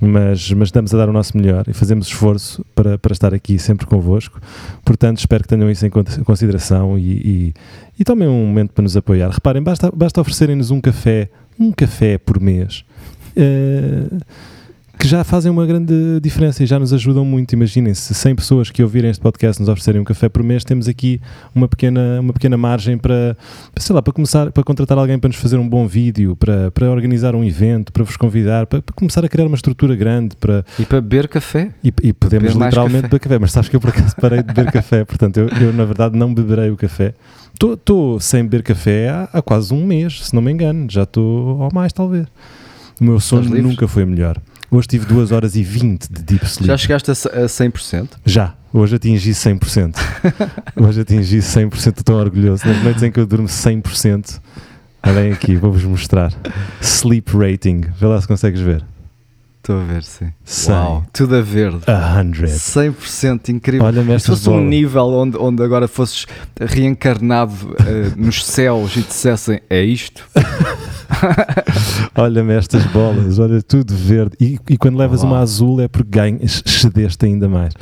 [0.00, 3.58] mas, mas estamos a dar o nosso melhor e fazemos esforço para, para estar aqui
[3.58, 4.40] sempre convosco.
[4.84, 5.90] Portanto, espero que tenham isso em
[6.24, 7.54] consideração e, e,
[7.98, 9.30] e tomem um momento para nos apoiar.
[9.30, 12.84] Reparem, basta, basta oferecerem-nos um café, um café por mês.
[13.36, 14.18] Uh,
[14.98, 17.52] que já fazem uma grande diferença e já nos ajudam muito.
[17.52, 20.88] Imaginem, se 100 pessoas que ouvirem este podcast nos oferecerem um café por mês, temos
[20.88, 21.20] aqui
[21.54, 23.36] uma pequena, uma pequena margem para,
[23.76, 26.90] sei lá, para começar, para contratar alguém para nos fazer um bom vídeo, para, para
[26.90, 30.36] organizar um evento, para vos convidar, para, para começar a criar uma estrutura grande.
[30.36, 30.64] Para...
[30.78, 31.70] E para beber café.
[31.84, 33.08] E, e podemos beber literalmente café.
[33.08, 35.72] beber café, mas sabes que eu por acaso parei de beber café, portanto eu, eu
[35.72, 37.14] na verdade não beberei o café.
[37.54, 41.58] Estou sem beber café há, há quase um mês, se não me engano, já estou
[41.58, 42.26] ou mais talvez.
[43.00, 44.40] O meu sono nunca foi melhor.
[44.70, 46.66] Hoje tive 2 horas e 20 de deep sleep.
[46.66, 48.08] Já chegaste a 100%?
[48.24, 48.54] Já.
[48.72, 49.96] Hoje atingi 100%.
[50.76, 51.98] Hoje atingi 100%.
[51.98, 52.66] Estou orgulhoso.
[52.66, 54.40] Nas noites em que eu durmo 100%,
[55.06, 56.32] olhem aqui, vou-vos mostrar.
[56.80, 57.82] Sleep rating.
[57.98, 58.84] Vê lá se consegues ver.
[59.66, 60.32] Estou a ver, sim.
[60.44, 60.72] 100.
[60.72, 61.80] Uau, tudo a verde.
[62.46, 62.92] 100.
[62.92, 63.84] 100% incrível.
[63.84, 66.24] Olha Se fosse um nível onde, onde agora fosses
[66.60, 70.24] reencarnado uh, nos céus e dissessem é isto.
[72.14, 74.36] Olha-me estas bolas, olha tudo verde.
[74.40, 77.74] E, e quando levas uma azul é porque ganhas, cedeste ainda mais.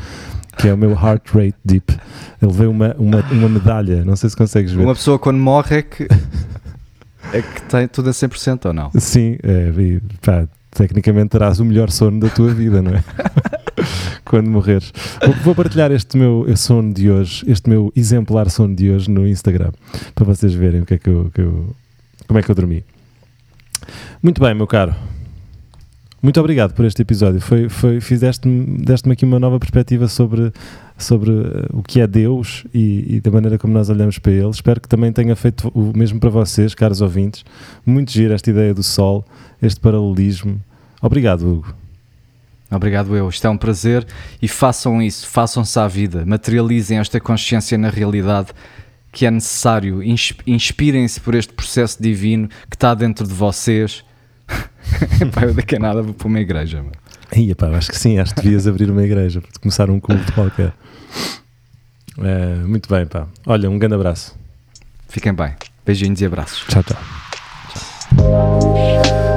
[0.56, 1.94] Que é o meu heart rate deep.
[2.40, 4.84] Ele veio uma, uma, uma medalha, não sei se consegues ver.
[4.84, 6.08] Uma pessoa quando morre é que.
[7.30, 8.90] é que tem tudo a 100% ou não?
[8.98, 9.70] Sim, é,
[10.22, 13.04] pá, tecnicamente terás o melhor sono da tua vida, não é?
[14.24, 14.92] Quando morreres.
[15.42, 19.72] Vou, partilhar este meu sono de hoje, este meu exemplar sono de hoje no Instagram,
[20.14, 21.74] para vocês verem o que é que eu, que eu
[22.26, 22.84] como é que eu dormi.
[24.22, 24.94] Muito bem, meu caro.
[26.24, 27.38] Muito obrigado por este episódio.
[27.38, 30.54] Foi, foi, fizeste-me, deste-me aqui uma nova perspectiva sobre,
[30.96, 34.48] sobre eh, o que é Deus e, e, da maneira como nós olhamos para Ele.
[34.48, 37.44] Espero que também tenha feito o mesmo para vocês, caros ouvintes.
[37.84, 39.22] Muito giro esta ideia do sol,
[39.60, 40.58] este paralelismo.
[41.02, 41.74] Obrigado, Hugo.
[42.70, 43.28] Obrigado eu.
[43.28, 44.06] Isto é um prazer
[44.40, 48.48] e façam isso, façam-se à vida, materializem esta consciência na realidade
[49.12, 50.02] que é necessário,
[50.46, 54.02] inspirem-se por este processo divino que está dentro de vocês
[55.32, 56.78] pá, eu daqui a nada vou para uma igreja.
[56.78, 56.92] Mano.
[57.34, 60.72] Ia, pá, acho que sim, acho que devias abrir uma igreja, começar um culto qualquer.
[62.18, 63.26] É, muito bem, pá.
[63.46, 64.34] Olha, um grande abraço.
[65.08, 65.54] Fiquem bem.
[65.84, 66.64] Beijinhos e abraços.
[66.68, 66.98] Tchau, tchau.
[68.16, 69.33] tchau.